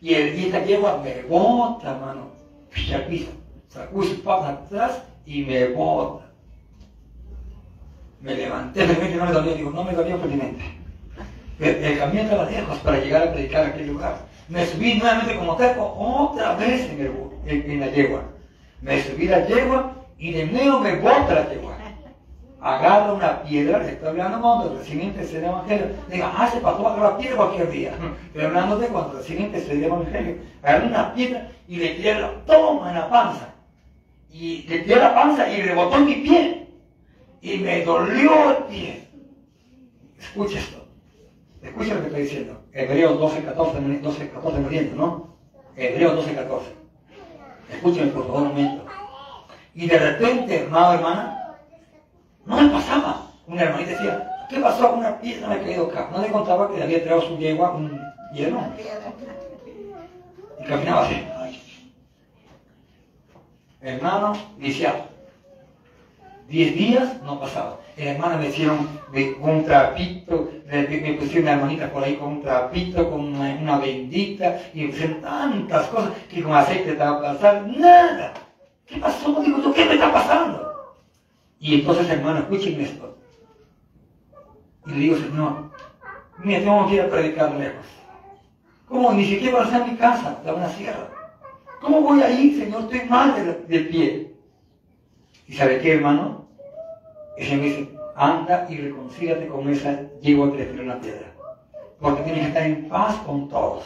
Y, 0.00 0.14
el, 0.14 0.38
y 0.38 0.46
esta 0.46 0.64
yegua 0.64 1.00
me 1.02 1.22
bota, 1.22 1.94
mano, 1.94 2.30
piso, 3.08 3.30
sacó 3.68 4.02
sus 4.02 4.18
patas 4.18 4.58
atrás 4.58 5.02
y 5.26 5.42
me 5.42 5.68
bota. 5.68 6.26
Me 8.20 8.34
levanté, 8.34 8.80
felizmente 8.80 9.16
no 9.16 9.26
me 9.26 9.32
dolió, 9.32 9.54
digo, 9.54 9.70
no 9.70 9.84
me 9.84 9.92
dolió 9.92 10.18
felizmente. 10.18 10.64
El, 11.58 11.68
el 11.84 11.98
camino 11.98 12.22
estaba 12.22 12.50
lejos 12.50 12.78
para 12.78 13.00
llegar 13.00 13.28
a 13.28 13.32
predicar 13.32 13.64
a 13.64 13.68
aquel 13.68 13.88
lugar. 13.88 14.28
Me 14.48 14.64
subí 14.66 14.94
nuevamente 14.94 15.36
como 15.36 15.56
terco 15.56 15.94
otra 15.98 16.54
vez 16.54 16.88
en, 16.88 17.70
en, 17.70 17.80
la 17.80 17.88
yegua. 17.88 18.22
Me 18.80 19.02
subí 19.02 19.28
a 19.28 19.38
la 19.38 19.46
yegua 19.46 19.94
y 20.18 20.32
de 20.32 20.46
nuevo 20.46 20.80
me 20.80 20.96
bota 20.96 21.34
la 21.34 21.48
yegua. 21.50 21.76
Agarra 22.60 23.12
una 23.12 23.42
piedra, 23.42 23.78
le 23.78 23.90
estoy 23.90 24.08
hablando 24.08 24.40
cuando 24.40 24.76
recién 24.76 25.00
empecé 25.00 25.38
el 25.38 25.44
evangelio. 25.44 25.86
Diga, 26.10 26.32
ah, 26.36 26.50
se 26.50 26.60
pasó 26.60 26.88
a 26.88 26.92
agarrar 26.92 27.18
piedra 27.18 27.36
cualquier 27.36 27.70
día. 27.70 27.92
Estoy 28.26 28.44
hablando 28.44 28.78
de 28.78 28.88
cuando 28.88 29.18
recién 29.18 29.42
empecé 29.42 29.72
el 29.72 29.84
evangelio. 29.84 30.36
Agarra 30.62 30.86
una 30.86 31.14
piedra 31.14 31.48
y 31.68 31.76
le 31.76 31.88
tiré 31.90 32.20
la 32.20 32.32
toma 32.46 32.88
en 32.88 32.96
la 32.96 33.08
panza. 33.08 33.54
Y 34.32 34.62
le 34.62 34.80
tiré 34.80 34.96
la 34.96 35.14
panza 35.14 35.48
y 35.48 35.62
rebotó 35.62 35.98
en 35.98 36.06
mi 36.06 36.14
pie. 36.16 36.66
Y 37.40 37.58
me 37.58 37.84
dolió 37.84 38.50
el 38.50 38.64
pie. 38.64 39.08
Escucha 40.18 40.58
esto. 40.58 40.84
Escucha 41.62 41.94
lo 41.94 42.00
que 42.00 42.06
estoy 42.06 42.22
diciendo. 42.22 42.60
Hebreos 42.72 43.20
12, 43.20 43.44
14, 43.44 43.80
12, 44.00 44.30
14 44.30 44.58
muriendo, 44.60 44.96
¿no? 44.96 45.36
Hebreos 45.76 46.16
12, 46.16 46.34
14. 46.34 46.66
Escúcheme 47.72 48.10
por 48.10 48.26
favor 48.26 48.42
un 48.42 48.48
momento. 48.48 48.84
Y 49.74 49.86
de 49.86 49.98
repente, 49.98 50.62
hermano, 50.62 50.94
hermana, 50.94 51.37
no 52.48 52.56
me 52.56 52.68
pasaba. 52.70 53.26
Una 53.46 53.62
hermanita 53.62 53.90
decía, 53.92 54.46
¿qué 54.48 54.58
pasó? 54.58 54.92
Una 54.92 55.20
piedra 55.20 55.48
me 55.48 55.54
ha 55.54 55.62
caído 55.62 55.86
acá. 55.86 56.08
No 56.10 56.20
le 56.20 56.30
contaba 56.30 56.70
que 56.70 56.78
le 56.78 56.84
había 56.84 57.04
traído 57.04 57.22
su 57.22 57.38
yegua 57.38 57.72
un 57.72 58.00
hielo. 58.32 58.58
Y 60.60 60.64
caminaba 60.64 61.02
así. 61.04 61.24
Hermano, 63.80 64.32
lisiado. 64.58 65.06
Diez 66.48 66.74
días 66.74 67.22
no 67.22 67.38
pasaba. 67.38 67.76
El 67.96 68.08
hermano 68.08 68.38
me 68.38 68.48
hicieron 68.48 68.88
un 69.40 69.64
trapito, 69.64 70.50
me, 70.66 70.84
pusieron 71.14 71.42
una 71.42 71.52
hermanita 71.52 71.90
por 71.90 72.04
ahí 72.04 72.14
con 72.16 72.28
un 72.28 72.42
trapito, 72.42 73.10
con 73.10 73.34
una, 73.34 73.54
una 73.60 73.78
bendita, 73.78 74.58
y 74.72 74.82
me 74.82 74.88
pusieron 74.88 75.20
tantas 75.20 75.88
cosas 75.88 76.12
que 76.30 76.42
con 76.42 76.54
aceite 76.54 76.92
estaba 76.92 77.20
pasar. 77.20 77.66
Nada. 77.66 78.32
¿Qué 78.86 78.96
pasó? 78.98 79.42
Digo 79.42 79.72
¿qué 79.74 79.84
me 79.84 79.94
está 79.94 80.12
pasando? 80.12 80.77
Y 81.60 81.80
entonces, 81.80 82.08
hermano, 82.08 82.40
escuchen 82.40 82.80
esto. 82.80 83.18
Y 84.86 84.90
le 84.90 84.96
digo, 84.96 85.16
Señor, 85.16 85.70
mira, 86.38 86.60
tengo 86.60 86.86
que 86.86 86.94
ir 86.94 87.00
a 87.02 87.10
predicar 87.10 87.52
lejos. 87.54 87.86
¿Cómo? 88.86 89.12
Ni 89.12 89.24
siquiera 89.24 89.58
va 89.58 89.76
a 89.76 89.84
mi 89.84 89.96
casa, 89.96 90.40
en 90.44 90.60
la 90.60 90.68
sierra. 90.70 91.08
¿Cómo 91.80 92.00
voy 92.00 92.22
a 92.22 92.30
ir, 92.30 92.58
Señor? 92.58 92.82
Estoy 92.82 93.08
mal 93.08 93.34
de, 93.34 93.54
de 93.54 93.84
pie. 93.84 94.34
¿Y 95.46 95.52
sabe 95.54 95.80
qué, 95.80 95.94
hermano? 95.94 96.46
Se 97.38 97.56
me 97.56 97.62
dice, 97.64 97.98
anda 98.16 98.66
y 98.68 98.78
reconcíliate 98.78 99.46
con 99.48 99.68
esa 99.68 100.00
yegua 100.20 100.50
que 100.50 100.58
le 100.58 100.66
tiró 100.66 100.82
una 100.82 101.00
piedra. 101.00 101.26
Porque 102.00 102.22
tienes 102.22 102.42
que 102.42 102.48
estar 102.48 102.62
en 102.62 102.88
paz 102.88 103.16
con 103.26 103.48
todos. 103.48 103.84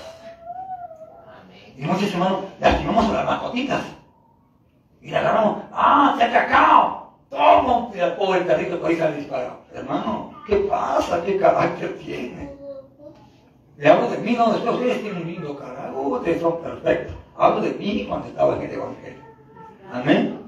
Y 1.76 1.82
muchos 1.82 2.12
hermanos 2.12 2.44
lastimamos 2.60 3.06
a 3.06 3.12
las 3.12 3.26
mascotitas. 3.26 3.82
Y 5.00 5.10
le 5.10 5.16
agarramos, 5.16 5.64
¡ah, 5.72 6.14
se 6.16 6.24
ha 6.24 6.32
cacao! 6.32 7.01
¡Toma! 7.32 7.88
Y 7.94 8.00
al 8.00 8.14
pobre 8.16 8.42
perrito 8.42 8.78
por 8.78 8.90
ahí 8.90 8.96
sale 8.96 9.16
disparado. 9.16 9.60
Hermano, 9.74 10.34
¿qué 10.46 10.56
pasa? 10.56 11.24
¿Qué 11.24 11.38
carácter 11.38 11.98
tiene? 11.98 12.50
Le 13.78 13.88
hablo 13.88 14.10
de 14.10 14.18
mí, 14.18 14.34
no, 14.36 14.52
después 14.52 14.74
ustedes 14.74 15.00
tienen 15.00 15.22
un 15.22 15.26
lindo 15.26 15.56
carácter, 15.56 15.92
ustedes 15.94 16.42
son 16.42 16.60
perfectos. 16.60 17.16
Hablo 17.38 17.62
de 17.62 17.70
mí 17.72 18.04
cuando 18.06 18.28
estaba 18.28 18.56
en 18.56 18.62
el 18.62 18.72
Evangelio. 18.74 19.22
Amén. 19.90 20.38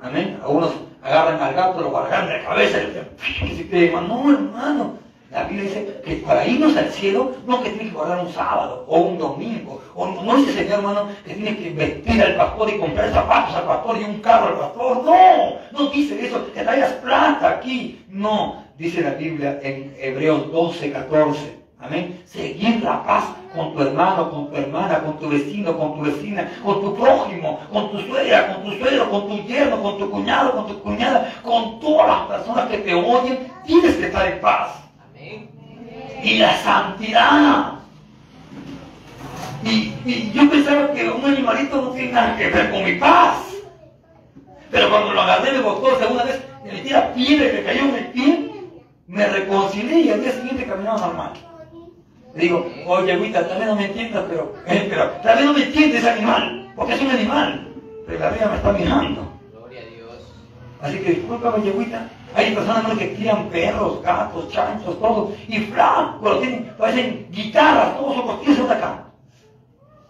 Amén. 0.00 0.40
Algunos 0.42 0.72
agarran 1.02 1.42
al 1.42 1.54
gato, 1.54 1.82
lo 1.82 1.96
agarran 1.96 2.28
de 2.28 2.38
la 2.38 2.44
cabeza 2.44 2.78
y 2.78 2.86
le 2.86 3.44
dicen, 3.44 3.68
que. 3.68 3.92
No, 3.92 4.32
hermano. 4.32 4.94
La 5.30 5.44
Biblia 5.44 5.62
dice 5.62 6.02
que 6.04 6.16
para 6.16 6.44
irnos 6.44 6.76
al 6.76 6.90
cielo 6.90 7.36
no 7.46 7.62
que 7.62 7.70
tiene 7.70 7.90
que 7.90 7.96
guardar 7.96 8.18
un 8.24 8.32
sábado 8.32 8.84
o 8.88 8.98
un 8.98 9.16
domingo. 9.16 9.80
O 9.94 10.08
no, 10.08 10.36
dice 10.36 10.54
Señor 10.54 10.80
hermano 10.80 11.06
que 11.24 11.34
tiene 11.34 11.56
que 11.56 11.70
vestir 11.70 12.20
al 12.20 12.34
pastor 12.34 12.68
y 12.68 12.78
comprar 12.78 13.12
zapatos 13.12 13.54
al 13.54 13.64
pastor 13.64 13.98
y 13.98 14.04
un 14.04 14.18
carro 14.20 14.48
al 14.48 14.58
pastor. 14.58 15.04
No, 15.04 15.54
no 15.70 15.90
dice 15.90 16.26
eso, 16.26 16.52
que 16.52 16.62
traigas 16.62 16.94
plata 16.94 17.48
aquí. 17.48 18.04
No, 18.08 18.64
dice 18.76 19.02
la 19.02 19.10
Biblia 19.10 19.60
en 19.62 19.94
Hebreos 20.00 20.50
12, 20.50 20.90
14. 20.90 21.60
Amén. 21.78 22.22
Seguir 22.26 22.82
la 22.82 23.04
paz 23.04 23.24
con 23.54 23.72
tu 23.72 23.82
hermano, 23.82 24.32
con 24.32 24.50
tu 24.50 24.56
hermana, 24.56 24.98
con 24.98 25.16
tu 25.20 25.28
vecino, 25.28 25.78
con 25.78 25.94
tu 25.94 26.10
vecina, 26.10 26.50
con 26.64 26.80
tu 26.80 26.96
prójimo, 26.96 27.60
con 27.72 27.92
tu 27.92 28.00
suegra, 28.00 28.52
con 28.52 28.64
tu 28.64 28.78
suegro, 28.78 29.08
con 29.08 29.28
tu 29.28 29.44
yerno, 29.44 29.80
con 29.80 29.96
tu 29.96 30.10
cuñado, 30.10 30.52
con 30.52 30.66
tu 30.66 30.82
cuñada, 30.82 31.32
con 31.44 31.78
todas 31.78 32.08
las 32.08 32.38
personas 32.38 32.68
que 32.68 32.78
te 32.78 32.94
oyen. 32.94 33.48
Tienes 33.64 33.94
que 33.94 34.06
estar 34.06 34.26
en 34.26 34.40
paz. 34.40 34.89
Y 36.22 36.38
la 36.38 36.56
santidad. 36.62 37.74
Y, 39.62 39.92
y 40.04 40.32
yo 40.34 40.48
pensaba 40.48 40.92
que 40.92 41.08
un 41.10 41.24
animalito 41.24 41.82
no 41.82 41.90
tiene 41.90 42.12
nada 42.12 42.36
que 42.36 42.48
ver 42.48 42.70
con 42.70 42.84
mi 42.84 42.94
paz. 42.94 43.36
Pero 44.70 44.88
cuando 44.88 45.12
lo 45.12 45.20
agarré, 45.22 45.52
me 45.52 45.60
botó 45.60 45.98
segunda 45.98 46.24
vez, 46.24 46.40
me 46.64 46.72
metí 46.72 46.90
la 46.90 47.12
piedra 47.12 47.48
y 47.48 47.52
me 47.52 47.64
cayó 47.64 47.80
en 47.82 47.94
el 47.96 48.06
pie, 48.06 48.50
me 49.08 49.26
reconcilié 49.26 50.00
y 50.00 50.10
al 50.10 50.20
día 50.20 50.32
siguiente 50.32 50.64
caminaba 50.64 51.00
normal. 51.00 51.32
Le 52.34 52.42
digo, 52.42 52.70
oye, 52.86 53.12
Agüita, 53.12 53.48
tal 53.48 53.58
vez 53.58 53.66
no 53.66 53.74
me 53.74 53.86
entiendas, 53.86 54.24
pero, 54.28 54.54
eh, 54.66 54.86
pero 54.88 55.10
tal 55.22 55.36
vez 55.36 55.46
no 55.46 55.52
me 55.52 55.64
entiende 55.64 55.98
ese 55.98 56.10
animal, 56.10 56.72
porque 56.76 56.94
es 56.94 57.00
un 57.00 57.10
animal. 57.10 57.68
Pero 58.06 58.18
la 58.20 58.30
vida 58.30 58.48
me 58.48 58.56
está 58.56 58.72
mirando. 58.72 59.32
Gloria 59.52 59.80
a 59.80 59.84
Dios. 59.84 60.32
Así 60.80 60.98
que 61.00 61.10
discúlpame, 61.10 61.64
Yehuita. 61.64 62.08
Hay 62.34 62.54
personas 62.54 62.88
¿no? 62.88 62.96
que 62.96 63.06
tiran 63.08 63.48
perros, 63.48 64.02
gatos, 64.02 64.48
chanchos, 64.50 64.98
todo, 65.00 65.32
y 65.48 65.58
flacos, 65.58 66.40
tienen, 66.40 66.72
parecen 66.78 67.26
guitarras, 67.30 67.96
todos 67.98 68.14
son 68.14 68.26
costillas 68.26 68.68
de 68.68 68.74
acá. 68.74 69.04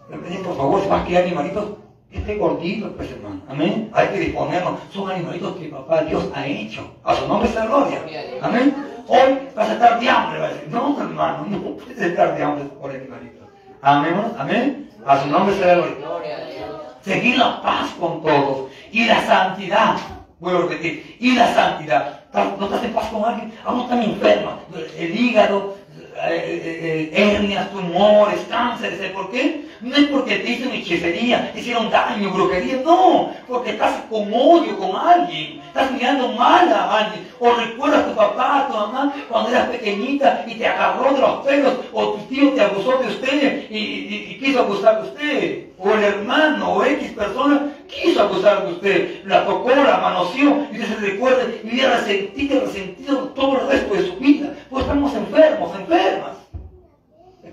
Pedí, 0.09 0.37
por 0.37 0.57
favor, 0.57 0.81
si 0.81 0.89
vas 0.89 1.01
a 1.01 1.05
criar 1.05 1.23
animalitos, 1.23 1.65
que 2.11 2.17
esté 2.17 2.35
gordito, 2.35 2.91
pues 2.97 3.09
hermano. 3.11 3.41
Amén. 3.47 3.89
Hay 3.93 4.09
que 4.09 4.19
disponernos. 4.19 4.79
Son 4.93 5.09
animalitos 5.09 5.55
que 5.55 5.69
papá 5.69 6.01
Dios 6.01 6.29
ha 6.35 6.45
hecho. 6.45 6.93
A 7.05 7.15
su 7.15 7.25
nombre 7.27 7.47
sea 7.49 7.65
gloria. 7.65 7.99
Amén. 8.41 8.75
Hoy 9.07 9.47
vas 9.55 9.69
a 9.69 9.73
estar 9.73 9.99
de 9.99 10.09
hambre, 10.09 10.39
va 10.39 10.45
a 10.47 10.49
decir. 10.49 10.67
No, 10.69 10.97
hermano, 10.99 11.45
no 11.49 11.57
puedes 11.77 12.01
estar 12.01 12.37
de 12.37 12.43
hambre 12.43 12.65
por 12.65 12.91
animalitos. 12.91 13.47
Amén. 13.81 14.13
Amén. 14.37 14.89
A 15.05 15.21
su 15.21 15.29
nombre 15.29 15.55
sea 15.55 15.75
gloria 15.75 15.95
Gloria 15.99 16.35
a 16.35 16.45
Dios. 16.45 16.81
seguir 17.01 17.37
la 17.37 17.61
paz 17.61 17.89
con 17.97 18.21
todos 18.21 18.69
y 18.91 19.05
la 19.05 19.25
santidad. 19.25 19.95
Vuelvo 20.41 20.57
a 20.57 20.61
repetir, 20.63 21.17
y 21.19 21.35
la 21.35 21.53
santidad. 21.53 22.21
¿No 22.33 22.65
estás 22.65 22.83
en 22.83 22.93
paz 22.93 23.09
con 23.09 23.23
alguien? 23.23 23.53
Aún 23.63 23.81
están 23.81 24.01
enfermos. 24.01 24.55
El 24.97 25.15
hígado, 25.15 25.77
eh, 26.15 27.11
eh, 27.13 27.35
hernias, 27.35 27.69
tumores, 27.71 28.39
cánceres. 28.49 28.97
¿sabes 28.97 29.11
¿Por 29.11 29.29
qué? 29.29 29.67
No 29.81 29.95
es 29.95 30.05
porque 30.05 30.35
te 30.37 30.51
hicieron 30.51 30.75
hechicería, 30.75 31.51
hicieron 31.55 31.89
daño, 31.89 32.29
brujería, 32.29 32.81
no, 32.85 33.33
porque 33.47 33.71
estás 33.71 34.03
con 34.11 34.31
odio 34.31 34.77
con 34.77 34.95
alguien, 34.95 35.59
estás 35.65 35.91
mirando 35.91 36.27
mal 36.33 36.71
a 36.71 36.99
alguien, 36.99 37.27
o 37.39 37.51
recuerdas 37.55 38.03
a 38.03 38.09
tu 38.09 38.15
papá, 38.15 38.59
a 38.59 38.67
tu 38.67 38.73
mamá, 38.73 39.13
cuando 39.27 39.49
eras 39.49 39.69
pequeñita 39.69 40.45
y 40.45 40.53
te 40.53 40.67
agarró 40.67 41.13
de 41.13 41.21
los 41.21 41.45
pelos, 41.45 41.73
o 41.93 42.11
tu 42.11 42.19
tío 42.25 42.51
te 42.51 42.61
abusó 42.61 42.99
de 42.99 43.07
usted 43.07 43.65
y, 43.71 44.37
quiso 44.39 44.59
abusar 44.59 45.01
de 45.01 45.09
usted, 45.09 45.65
o 45.79 45.91
el 45.93 46.03
hermano, 46.03 46.73
o 46.73 46.83
X 46.83 47.11
persona 47.13 47.71
quiso 47.87 48.21
abusar 48.21 48.67
de 48.67 48.73
usted, 48.73 49.25
la 49.25 49.45
tocó, 49.45 49.69
la 49.69 49.97
manoseó, 49.97 50.67
y 50.71 50.79
usted 50.79 50.95
se 50.95 50.95
recuerda 50.95 51.43
y 51.63 51.79
resentido, 51.79 52.61
resentido 52.61 53.17
todo 53.29 53.61
el 53.61 53.67
resto 53.67 53.95
de 53.95 54.07
su 54.07 54.15
vida, 54.17 54.53
pues 54.69 54.83
estamos 54.83 55.15
enfermos, 55.15 55.71
enfermas. 55.75 56.30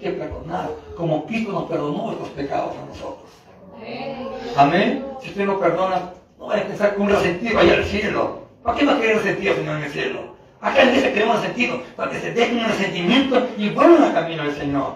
Que 0.00 0.10
perdonar, 0.10 0.70
como 0.96 1.26
Cristo 1.26 1.52
nos 1.52 1.64
perdonó 1.64 2.06
nuestros 2.06 2.28
pecados 2.30 2.72
a 2.76 2.86
nosotros. 2.86 3.28
Amén. 4.56 5.04
Si 5.20 5.30
usted 5.30 5.44
no 5.44 5.58
perdona, 5.58 6.12
no 6.38 6.46
vaya 6.46 6.62
a 6.62 6.66
pensar 6.66 6.94
que 6.94 7.00
un 7.00 7.08
resentido 7.08 7.56
vaya 7.56 7.74
al 7.74 7.84
cielo. 7.84 8.42
¿Para 8.62 8.78
qué 8.78 8.86
va 8.86 8.94
a 8.94 9.00
querer 9.00 9.16
resentido, 9.16 9.54
Señor, 9.56 9.76
en 9.76 9.82
el 9.84 9.90
cielo? 9.90 10.20
Acá 10.60 10.82
en 10.82 10.88
ese 10.90 11.12
queremos 11.12 11.40
resentido, 11.40 11.82
para 11.96 12.10
que 12.10 12.20
se 12.20 12.32
dejen 12.32 12.58
el 12.58 12.66
resentimiento 12.66 13.48
y 13.56 13.70
vuelvan 13.70 14.02
al 14.04 14.14
camino 14.14 14.44
del 14.44 14.54
Señor. 14.54 14.94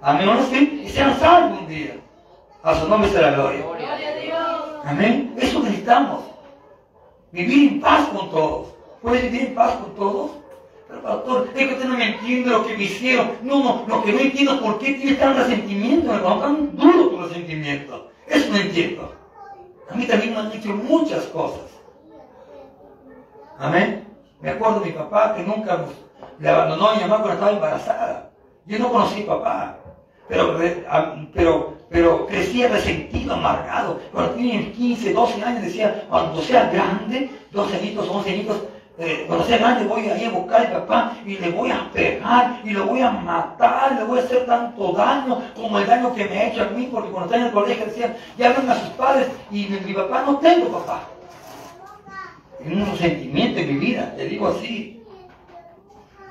Amén. 0.00 0.28
¿O 0.28 0.34
no? 0.34 0.42
Sí? 0.46 0.82
Y 0.84 0.88
sean 0.88 1.18
salvos 1.18 1.60
un 1.60 1.68
día. 1.68 1.96
A 2.62 2.74
su 2.74 2.88
nombre 2.88 3.10
será 3.10 3.30
la 3.30 3.36
gloria. 3.36 3.64
Amén. 4.84 5.34
Eso 5.36 5.60
necesitamos. 5.60 6.24
Vivir 7.32 7.72
en 7.72 7.80
paz 7.80 8.08
con 8.08 8.30
todos. 8.30 8.68
¿Puedes 9.02 9.22
vivir 9.24 9.48
en 9.48 9.54
paz 9.54 9.74
con 9.76 9.94
todos? 9.96 10.30
Pero 10.94 11.02
pastor, 11.02 11.48
es 11.54 11.68
que 11.68 11.74
usted 11.74 11.88
no 11.88 11.96
me 11.96 12.14
entiende 12.14 12.50
lo 12.50 12.66
que 12.66 12.76
me 12.76 12.84
hicieron. 12.84 13.32
No, 13.42 13.62
no, 13.64 13.84
lo 13.88 14.04
que 14.04 14.12
no 14.12 14.20
entiendo 14.20 14.54
es 14.54 14.60
por 14.60 14.78
qué 14.78 14.94
tienes 14.94 15.18
tan 15.18 15.36
resentimiento, 15.36 16.14
hermano, 16.14 16.40
tan 16.40 16.76
duro 16.76 17.08
tu 17.08 17.20
resentimiento. 17.22 18.10
Eso 18.28 18.50
no 18.50 18.56
entiendo. 18.58 19.12
A 19.90 19.94
mí 19.94 20.06
también 20.06 20.34
me 20.34 20.40
han 20.40 20.52
hecho 20.52 20.68
muchas 20.68 21.24
cosas. 21.26 21.64
Amén. 23.58 24.06
Me 24.40 24.50
acuerdo 24.50 24.80
de 24.80 24.86
mi 24.86 24.92
papá 24.92 25.34
que 25.34 25.42
nunca 25.42 25.84
le 26.38 26.48
abandonó 26.48 26.90
a 26.90 26.94
mi 26.94 27.00
mamá 27.00 27.16
cuando 27.16 27.32
estaba 27.32 27.52
embarazada. 27.52 28.30
Yo 28.66 28.78
no 28.78 28.92
conocí 28.92 29.22
a 29.22 29.26
papá. 29.26 29.78
Pero, 30.28 30.58
pero, 31.34 31.74
pero 31.90 32.26
crecía 32.26 32.68
resentido, 32.68 33.34
amargado. 33.34 34.00
Cuando 34.12 34.32
tenía 34.34 34.72
15, 34.72 35.12
12 35.12 35.44
años 35.44 35.62
decía, 35.62 36.06
cuando 36.08 36.40
sea 36.40 36.70
grande, 36.70 37.30
12 37.50 37.76
añitos, 37.76 38.08
11 38.08 38.30
añitos, 38.30 38.62
eh, 38.96 39.24
cuando 39.26 39.44
sea 39.44 39.58
grande 39.58 39.86
voy 39.86 40.08
a 40.08 40.16
ir 40.16 40.28
a 40.28 40.30
buscar 40.30 40.66
a 40.66 40.72
papá 40.72 41.16
y 41.26 41.36
le 41.38 41.50
voy 41.50 41.68
a 41.68 41.90
pegar 41.92 42.60
y 42.62 42.70
lo 42.70 42.86
voy 42.86 43.00
a 43.00 43.10
matar, 43.10 43.96
le 43.98 44.04
voy 44.04 44.20
a 44.20 44.22
hacer 44.22 44.46
tanto 44.46 44.92
daño 44.92 45.42
como 45.56 45.80
el 45.80 45.86
daño 45.86 46.14
que 46.14 46.24
me 46.26 46.38
ha 46.38 46.48
hecho 46.48 46.62
a 46.62 46.66
mí, 46.66 46.88
porque 46.92 47.10
cuando 47.10 47.26
estaba 47.26 47.40
en 47.42 47.48
el 47.48 47.52
colegio 47.52 47.86
decían, 47.86 48.14
ya 48.38 48.52
ven 48.52 48.70
a 48.70 48.74
sus 48.76 48.90
padres 48.90 49.28
y 49.50 49.66
mi, 49.66 49.92
papá 49.92 50.22
no 50.24 50.36
tengo 50.38 50.68
papá. 50.68 51.08
En 52.64 52.82
un 52.82 52.90
resentimiento 52.92 53.58
en 53.58 53.74
mi 53.74 53.84
vida, 53.84 54.14
le 54.16 54.28
digo 54.28 54.46
así. 54.48 55.02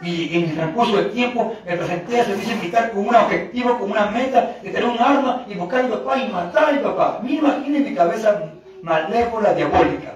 Y 0.01 0.37
en 0.37 0.49
el 0.49 0.55
transcurso 0.55 0.97
del 0.97 1.11
tiempo 1.11 1.53
me 1.65 1.77
presenté 1.77 2.21
a 2.21 2.25
servicio 2.25 2.55
militar 2.55 2.91
con 2.91 3.07
un 3.07 3.15
objetivo, 3.15 3.77
con 3.77 3.91
una 3.91 4.05
meta 4.07 4.55
de 4.61 4.69
tener 4.69 4.85
un 4.85 4.99
arma 4.99 5.45
y 5.47 5.55
buscar 5.55 5.81
a 5.81 5.83
mi 5.83 5.89
papá 5.89 6.17
y 6.17 6.29
matar 6.29 6.69
a 6.69 6.71
mi 6.71 6.79
papá. 6.79 7.19
Mira, 7.21 7.39
imaginen 7.39 7.83
mi 7.83 7.93
cabeza 7.93 8.41
malévola, 8.81 9.53
diabólica. 9.53 10.15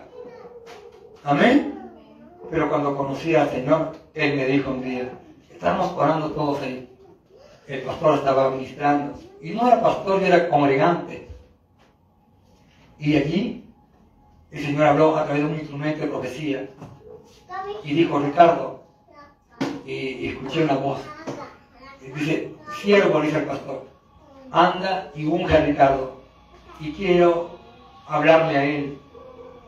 Amén. 1.23 1.76
Pero 2.49 2.69
cuando 2.69 2.95
conocí 2.95 3.35
al 3.35 3.49
Señor, 3.49 3.95
Él 4.13 4.35
me 4.35 4.45
dijo 4.45 4.71
un 4.71 4.81
día, 4.81 5.11
estábamos 5.51 5.93
orando 5.93 6.31
todos 6.31 6.61
ahí. 6.61 6.89
El 7.67 7.81
pastor 7.81 8.15
estaba 8.15 8.51
ministrando. 8.51 9.19
Y 9.41 9.51
no 9.51 9.67
era 9.67 9.81
pastor, 9.81 10.23
era 10.23 10.47
congregante. 10.49 11.27
Y 12.97 13.15
allí 13.17 13.65
el 14.51 14.65
Señor 14.65 14.87
habló 14.87 15.17
a 15.17 15.25
través 15.25 15.43
de 15.43 15.49
un 15.49 15.59
instrumento 15.59 16.01
de 16.01 16.07
profecía. 16.07 16.69
Y 17.83 17.93
dijo, 17.93 18.19
Ricardo, 18.19 18.83
y, 19.85 19.91
y 19.91 20.27
escuché 20.29 20.63
una 20.63 20.75
voz. 20.75 20.99
Y 22.01 22.11
dice, 22.11 22.53
siervo, 22.81 23.21
dice 23.21 23.39
el 23.39 23.45
pastor, 23.45 23.85
anda 24.51 25.11
y 25.15 25.25
unge 25.25 25.57
a 25.57 25.65
Ricardo. 25.65 26.21
Y 26.79 26.93
quiero 26.93 27.57
hablarle 28.07 28.57
a 28.57 28.63
él 28.63 28.97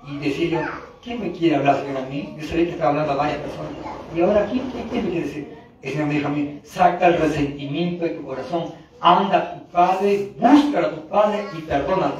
y 0.07 0.17
decirle, 0.17 0.61
¿quién 1.03 1.21
me 1.21 1.31
quiere 1.31 1.55
hablar, 1.55 1.81
Señor, 1.81 1.97
a 1.97 2.05
mí? 2.05 2.35
Yo 2.37 2.47
sabía 2.47 2.65
que 2.65 2.71
estaba 2.71 2.91
hablando 2.91 3.13
a 3.13 3.15
varias 3.15 3.37
personas. 3.39 3.71
Y 4.15 4.21
ahora, 4.21 4.45
¿quién, 4.45 4.69
quién, 4.71 5.05
me 5.05 5.11
quiere 5.11 5.25
decir? 5.25 5.57
El 5.81 5.91
Señor 5.91 6.07
me 6.07 6.13
dijo 6.15 6.27
a 6.27 6.31
mí, 6.31 6.59
saca 6.63 7.07
el 7.07 7.17
resentimiento 7.17 8.03
de 8.03 8.11
tu 8.11 8.25
corazón, 8.25 8.73
anda 8.99 9.37
a 9.37 9.53
tu 9.55 9.65
padre, 9.71 10.33
búscalo 10.37 10.87
a 10.87 10.91
tu 10.91 11.07
padre 11.07 11.45
y 11.57 11.61
perdónalo. 11.61 12.15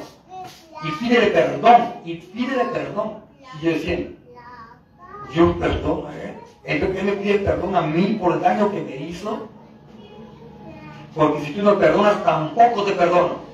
Y 0.83 0.91
pídele 0.91 1.27
perdón, 1.27 1.93
y 2.05 2.15
pídele 2.15 2.65
perdón. 2.65 3.13
Y 3.59 3.65
yo 3.65 3.71
decía, 3.71 4.07
yo 5.33 5.59
perdono 5.59 6.09
él. 6.11 6.33
Entonces 6.63 6.99
él 6.99 7.05
me 7.05 7.11
pide 7.13 7.39
perdón 7.39 7.75
a 7.75 7.81
mí 7.81 8.17
por 8.19 8.33
el 8.33 8.41
daño 8.41 8.71
que 8.71 8.81
me 8.81 8.95
hizo. 8.95 9.49
Porque 11.15 11.41
si 11.41 11.53
tú 11.53 11.63
no 11.63 11.77
perdonas, 11.77 12.23
tampoco 12.23 12.83
te 12.83 12.93
perdono. 12.93 13.49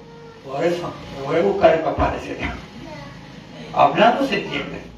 Por 0.45 0.63
eso 0.63 0.91
me 1.17 1.25
voy 1.25 1.37
a 1.37 1.41
buscar 1.41 1.73
el 1.73 1.79
papá, 1.79 2.13
decía. 2.13 2.53
Hablando 3.73 4.25
se 4.27 4.43
entiende. 4.43 4.94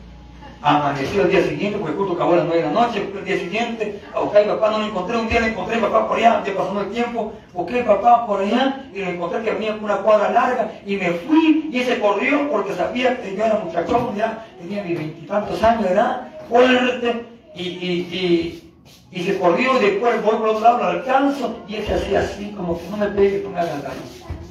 Amaneció 0.62 1.22
el 1.22 1.30
día 1.30 1.44
siguiente, 1.44 1.78
porque 1.78 1.96
justo 1.96 2.14
acabó 2.14 2.34
a 2.34 2.38
las 2.38 2.46
9 2.46 2.62
de 2.62 2.68
la 2.68 2.74
noche, 2.74 3.08
el 3.16 3.26
día 3.26 3.38
siguiente 3.38 4.02
a 4.14 4.22
buscar 4.22 4.42
a 4.42 4.46
mi 4.46 4.52
papá, 4.54 4.72
no 4.72 4.80
lo 4.80 4.86
encontré, 4.86 5.18
un 5.18 5.30
día 5.30 5.40
le 5.40 5.48
encontré 5.50 5.76
a 5.76 5.78
mi 5.78 5.84
papá 5.84 6.08
por 6.08 6.18
allá, 6.18 6.44
ya 6.44 6.56
pasando 6.56 6.82
el 6.82 6.90
tiempo, 6.90 7.34
busqué 7.54 7.76
a 7.76 7.82
mi 7.84 7.88
papá 7.88 8.26
por 8.26 8.42
allá 8.42 8.86
y 8.92 9.00
lo 9.00 9.10
encontré 9.12 9.44
que 9.44 9.52
venía 9.52 9.74
con 9.74 9.84
una 9.84 9.98
cuadra 9.98 10.32
larga 10.32 10.72
y 10.86 10.96
me 10.96 11.12
fui 11.12 11.70
y 11.72 11.80
ese 11.80 12.00
corrió 12.00 12.50
porque 12.50 12.74
sabía 12.74 13.22
que 13.22 13.36
yo 13.36 13.46
era 13.46 13.62
muchachón, 13.64 14.16
ya 14.16 14.46
tenía 14.60 14.84
mis 14.84 14.98
veintitantos 14.98 15.62
años 15.62 15.84
de 15.84 15.90
edad, 15.92 16.28
fuerte, 16.50 17.26
y, 17.54 17.64
y, 17.64 18.72
y, 19.12 19.20
y 19.20 19.24
se 19.24 19.40
corrió 19.40 19.78
y 19.78 19.86
después 19.86 20.24
voy 20.24 20.36
por 20.38 20.50
otro 20.50 20.62
lado, 20.62 20.78
lo 20.80 20.86
alcanzo 20.86 21.60
y 21.68 21.76
él 21.76 21.86
se 21.86 21.94
hacía 21.94 22.22
así, 22.22 22.52
como 22.58 22.80
que 22.80 22.88
no 22.90 22.98
me 22.98 23.08
pegue, 23.08 23.42
no 23.44 23.52
me 23.52 23.60
hagas 23.60 23.84
daño. 23.84 23.96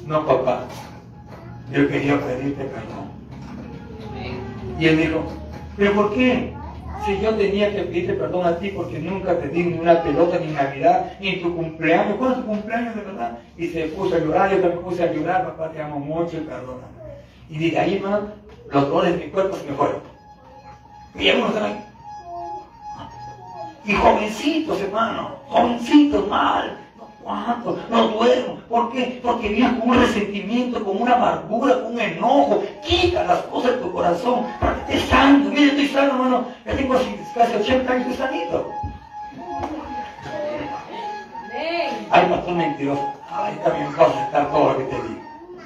No, 0.05 0.25
papá, 0.25 0.63
yo 1.71 1.87
quería 1.87 2.19
pedirte 2.19 2.63
perdón. 2.63 3.07
Y 4.79 4.87
él 4.87 4.97
dijo, 4.97 5.23
¿pero 5.77 5.93
por 5.93 6.13
qué? 6.13 6.53
Si 7.05 7.19
yo 7.21 7.35
tenía 7.35 7.71
que 7.73 7.83
pedirte 7.83 8.13
perdón 8.13 8.45
a 8.45 8.57
ti 8.57 8.69
porque 8.69 8.99
nunca 8.99 9.37
te 9.37 9.47
di 9.47 9.63
ni 9.63 9.79
una 9.79 10.01
pelota 10.01 10.39
ni 10.39 10.51
Navidad, 10.51 11.13
ni 11.21 11.37
tu 11.37 11.55
cumpleaños. 11.55 12.17
¿Cuándo 12.17 12.35
es 12.35 12.41
tu 12.41 12.47
cumpleaños 12.47 12.95
de 12.95 13.01
verdad? 13.01 13.37
Y 13.55 13.67
se 13.67 13.85
puso 13.87 14.15
a 14.15 14.19
llorar, 14.19 14.51
yo 14.51 14.59
también 14.59 14.81
puse 14.81 15.03
a 15.03 15.13
llorar, 15.13 15.45
papá, 15.45 15.71
te 15.71 15.81
amo 15.81 15.99
mucho 15.99 16.37
y 16.37 16.41
perdóname. 16.41 16.97
Y 17.49 17.69
de 17.69 17.79
ahí, 17.79 17.95
hermano, 17.95 18.31
los 18.71 18.89
dolores 18.89 19.17
de 19.17 19.25
mi 19.25 19.31
cuerpo 19.31 19.55
se 19.55 19.69
me 19.69 19.77
fueron. 19.77 20.01
Y 21.15 21.29
algunos. 21.29 21.53
Y 23.85 23.93
jovencitos, 23.93 24.81
hermano, 24.81 25.35
jovencitos 25.47 26.27
mal. 26.27 26.77
No 27.27 27.33
cuánto, 27.45 27.77
no 27.89 28.07
duermo. 28.07 28.57
¿Por 28.69 28.91
qué? 28.91 29.19
Porque 29.21 29.49
vienes 29.49 29.79
con 29.79 29.89
un 29.89 29.99
resentimiento, 29.99 30.83
con 30.83 31.01
una 31.01 31.15
amargura, 31.15 31.81
con 31.83 31.93
un 31.93 31.99
enojo. 31.99 32.63
Quita 32.81 33.25
las 33.25 33.39
cosas 33.43 33.71
de 33.71 33.77
tu 33.77 33.91
corazón 33.91 34.45
para 34.61 34.85
que 34.85 34.93
estés 34.93 35.09
sano. 35.09 35.49
Mira, 35.49 35.71
estoy 35.71 35.87
sano, 35.87 36.13
hermano. 36.13 36.45
Ya 36.65 36.75
tengo 36.75 36.95
casi 37.35 37.53
80 37.53 37.91
años, 37.91 38.07
estoy 38.07 38.27
sanito. 38.27 38.71
Ay, 42.09 42.25
pastor 42.29 42.55
mentiroso. 42.55 43.13
Ay, 43.29 43.59
también 43.63 43.97
vas 43.97 44.07
a 44.07 44.11
aceptar 44.11 44.51
todo 44.51 44.71
lo 44.71 44.77
que 44.77 44.83
te 44.85 44.95
digo. 44.95 45.21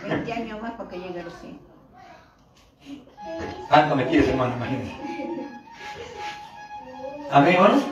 20 0.08 0.34
años 0.34 0.62
más 0.62 0.72
para 0.72 0.90
que 0.90 1.00
llegue 1.00 1.20
a 1.20 1.24
los 1.24 1.34
100. 1.42 1.60
Tanto 3.70 3.96
me 3.96 4.08
quieres, 4.08 4.30
hermano, 4.30 4.56
imagínense. 4.56 4.96
Amén, 7.32 7.54
hermanos. 7.54 7.84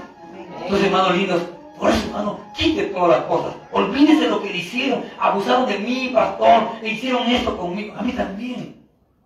Entonces, 0.63 0.87
hermanos 0.87 1.15
lindos, 1.15 1.41
por 1.79 1.89
eso, 1.89 2.07
hermano, 2.07 2.39
quite 2.55 2.85
todas 2.87 3.19
las 3.19 3.21
cosas. 3.27 3.55
Olvídese 3.71 4.23
de 4.23 4.29
lo 4.29 4.41
que 4.41 4.49
le 4.49 4.57
hicieron. 4.57 5.03
Abusaron 5.17 5.65
de 5.65 5.79
mí, 5.79 6.11
pastor. 6.13 6.63
Le 6.81 6.89
hicieron 6.89 7.23
esto 7.27 7.57
conmigo. 7.57 7.95
A 7.97 8.01
mí 8.01 8.11
también. 8.11 8.75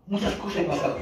Muchas 0.08 0.34
cosas 0.36 0.58
he 0.58 0.64
pasado. 0.64 0.98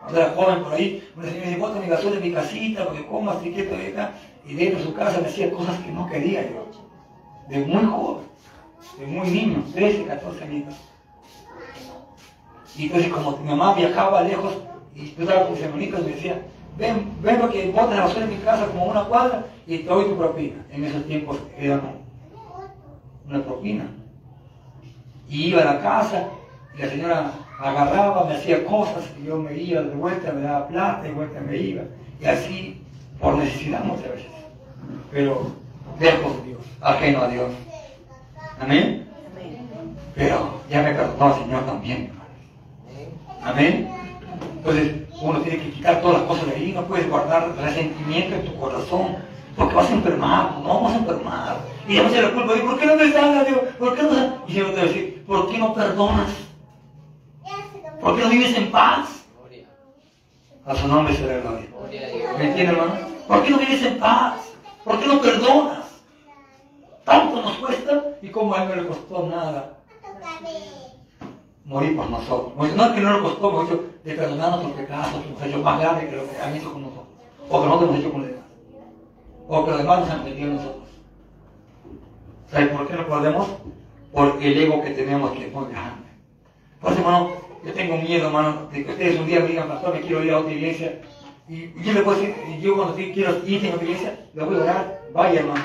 Cuando 0.00 0.20
era 0.20 0.30
joven 0.30 0.62
por 0.62 0.72
ahí, 0.72 1.06
una 1.16 1.26
señora 1.26 1.46
me 1.46 1.56
dijo, 1.56 1.68
mi 1.68 1.88
basura 1.88 2.16
en 2.16 2.22
mi 2.22 2.32
casita, 2.32 2.84
porque 2.84 3.06
comas, 3.06 3.44
y 3.44 3.52
quieto 3.52 3.76
de 3.76 3.88
acá. 3.88 4.12
Y 4.46 4.54
dentro 4.54 4.78
de 4.78 4.84
su 4.86 4.94
casa 4.94 5.20
me 5.20 5.28
hacía 5.28 5.50
cosas 5.50 5.78
que 5.80 5.90
no 5.90 6.06
quería 6.06 6.42
yo. 6.50 6.66
De 7.48 7.58
muy 7.66 7.84
joven. 7.84 8.24
De 8.98 9.06
muy 9.06 9.28
niño, 9.28 9.64
13, 9.74 10.04
14 10.04 10.44
años. 10.44 10.74
Y 12.76 12.84
entonces 12.84 13.12
como 13.12 13.36
mi 13.38 13.48
mamá 13.48 13.74
viajaba 13.74 14.22
lejos 14.22 14.54
y 14.94 15.14
yo 15.14 15.24
estaba 15.24 15.44
con 15.44 15.52
mis 15.52 15.62
hermanitos 15.62 16.04
me 16.04 16.12
decía, 16.12 16.42
ven, 16.78 17.10
ven 17.22 17.72
botas 17.72 17.96
la 17.96 18.04
basura 18.04 18.24
en 18.24 18.30
mi 18.30 18.36
casa 18.36 18.66
como 18.66 18.86
una 18.86 19.04
cuadra 19.04 19.44
y 19.66 19.78
te 19.78 19.88
doy 19.88 20.06
tu 20.06 20.16
propina. 20.16 20.64
En 20.70 20.84
esos 20.84 21.04
tiempos 21.06 21.38
era 21.58 21.80
una 23.28 23.42
propina. 23.42 23.84
Y 25.28 25.48
iba 25.48 25.62
a 25.62 25.74
la 25.74 25.80
casa 25.80 26.28
y 26.76 26.80
la 26.80 26.88
señora 26.88 27.32
agarraba, 27.60 28.24
me 28.24 28.36
hacía 28.36 28.64
cosas 28.64 29.04
y 29.20 29.26
yo 29.26 29.36
me 29.36 29.54
iba 29.54 29.82
de 29.82 29.94
vuelta, 29.94 30.32
me 30.32 30.42
daba 30.42 30.68
plata 30.68 31.00
y 31.04 31.08
de 31.08 31.14
vuelta 31.14 31.40
me 31.40 31.56
iba. 31.56 31.82
Y 32.20 32.24
así 32.24 32.82
por 33.20 33.34
necesidad 33.36 33.84
muchas 33.84 34.10
veces. 34.10 34.30
Pero 35.10 35.52
lejos 35.98 36.36
de 36.38 36.48
Dios, 36.48 36.60
ajeno 36.80 37.22
a 37.22 37.28
Dios. 37.28 37.50
Amén. 38.60 39.06
Amén. 39.32 39.96
Pero 40.14 40.60
ya 40.70 40.82
me 40.82 40.94
perdonó 40.94 41.34
el 41.34 41.42
Señor 41.42 41.66
también. 41.66 42.10
Amén. 43.42 43.88
Entonces 44.56 45.07
uno 45.20 45.40
tiene 45.40 45.58
que 45.58 45.70
quitar 45.70 46.00
todas 46.00 46.18
las 46.18 46.28
cosas 46.28 46.46
de 46.46 46.56
ahí, 46.56 46.72
no 46.72 46.84
puedes 46.84 47.08
guardar 47.08 47.54
resentimiento 47.56 48.36
en 48.36 48.44
tu 48.44 48.58
corazón, 48.58 49.16
porque 49.56 49.74
vas 49.74 49.90
a 49.90 49.94
enfermar, 49.94 50.52
no 50.62 50.68
vamos 50.68 50.92
a 50.92 50.96
enfermar. 50.96 51.56
Y 51.88 51.94
ya 51.94 52.02
me 52.04 52.10
se 52.10 52.22
la 52.22 52.32
culpa, 52.32 52.54
¿y 52.56 52.60
por 52.60 52.78
qué 52.78 52.86
no 52.86 52.96
me 52.96 53.12
sana, 53.12 53.44
Dios? 53.44 53.58
¿Por 53.78 53.96
qué 53.96 54.02
no? 54.02 54.10
Y 54.46 54.52
yo 54.52 54.66
te 54.66 54.72
voy 54.72 54.80
a 54.80 54.84
decir, 54.84 55.24
¿por 55.26 55.50
qué 55.50 55.58
no 55.58 55.74
perdonas? 55.74 56.30
¿Por 58.00 58.16
qué 58.16 58.22
no 58.22 58.30
vives 58.30 58.56
en 58.56 58.70
paz? 58.70 59.24
A 60.64 60.76
su 60.76 60.86
nombre 60.86 61.16
será 61.16 61.40
gloria. 61.40 61.66
A. 61.74 62.38
¿Me 62.38 62.48
entiendes, 62.48 62.76
hermano? 62.76 62.94
¿Por 63.26 63.42
qué 63.42 63.50
no 63.50 63.58
vives 63.58 63.82
en 63.82 63.98
paz? 63.98 64.34
¿Por 64.84 65.00
qué 65.00 65.06
no 65.06 65.20
perdonas? 65.20 65.78
Tanto 67.04 67.42
nos 67.42 67.56
cuesta 67.56 68.04
y 68.20 68.28
como 68.28 68.54
a 68.54 68.62
él 68.62 68.68
no 68.68 68.74
le 68.76 68.86
costó 68.86 69.26
nada 69.26 69.78
morir 71.68 71.96
por 71.96 72.10
nosotros. 72.10 72.54
No 72.56 72.64
es 72.64 72.92
que 72.92 73.00
no 73.00 73.12
le 73.12 73.22
costó, 73.22 73.50
hemos 73.50 73.66
hecho 73.66 73.84
de 74.02 74.14
perdonar 74.14 74.50
nuestros 74.50 74.72
pecados, 74.72 75.08
ha 75.40 75.46
hecho 75.46 75.58
más 75.58 75.80
grandes 75.80 76.08
que 76.08 76.16
lo 76.16 76.28
que 76.28 76.40
han 76.40 76.56
hecho 76.56 76.72
con 76.72 76.82
nosotros. 76.82 77.06
O 77.48 77.60
que 77.60 77.66
nosotros 77.66 77.90
hemos 77.90 78.00
hecho 78.00 78.12
con 78.12 78.20
los 78.22 78.30
demás. 78.30 78.44
O 79.46 79.64
que 79.64 79.70
los 79.70 79.78
demás 79.80 80.00
nos 80.00 80.10
han 80.10 80.24
metido 80.24 80.50
a 80.50 80.54
nosotros. 80.54 80.88
¿Sabes 82.50 82.68
por 82.68 82.88
qué 82.88 82.94
no 82.94 83.06
podemos? 83.06 83.48
Por 84.12 84.38
el 84.42 84.58
ego 84.62 84.82
que 84.82 84.90
tenemos 84.90 85.30
que 85.32 85.46
es 85.46 85.52
muy 85.52 85.70
grande. 85.70 86.08
Por 86.80 86.92
eso, 86.92 87.00
hermano, 87.00 87.30
yo 87.64 87.72
tengo 87.74 87.96
miedo, 87.98 88.26
hermano, 88.28 88.68
de 88.72 88.84
que 88.84 88.90
ustedes 88.90 89.20
un 89.20 89.26
día 89.26 89.40
me 89.40 89.48
digan, 89.48 89.68
pastor, 89.68 89.94
me 89.94 90.00
quiero 90.00 90.24
ir 90.24 90.32
a 90.32 90.38
otra 90.38 90.52
iglesia. 90.52 91.00
Y 91.48 91.72
yo 91.82 91.92
le 91.92 92.00
puedo 92.00 92.18
decir, 92.18 92.34
yo 92.60 92.76
cuando 92.76 92.94
quiero 92.94 93.46
ir 93.46 93.70
a 93.70 93.74
otra 93.74 93.84
iglesia, 93.84 94.20
le 94.32 94.44
voy 94.44 94.56
a 94.56 94.62
orar, 94.62 95.02
vaya, 95.12 95.40
hermano. 95.40 95.64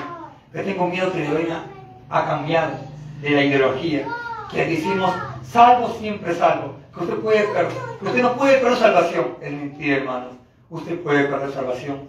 Pero 0.52 0.64
tengo 0.64 0.86
miedo 0.86 1.12
que 1.12 1.20
le 1.20 1.32
vayan 1.32 1.62
a 2.10 2.26
cambiar 2.26 2.80
de 3.22 3.30
la 3.30 3.44
ideología. 3.44 4.06
Que 4.50 4.66
decimos, 4.66 5.10
salvo 5.50 5.94
siempre 5.98 6.34
salvo. 6.34 6.76
Que 6.94 7.04
usted, 7.04 7.16
puede 7.16 7.42
perder, 7.48 7.72
que 7.98 8.06
usted 8.06 8.22
no 8.22 8.36
puede 8.36 8.58
perder 8.58 8.78
salvación. 8.78 9.26
Es 9.40 9.52
mentira, 9.52 9.96
hermano. 9.96 10.26
Usted 10.70 11.00
puede 11.00 11.24
perder 11.24 11.52
salvación. 11.52 12.08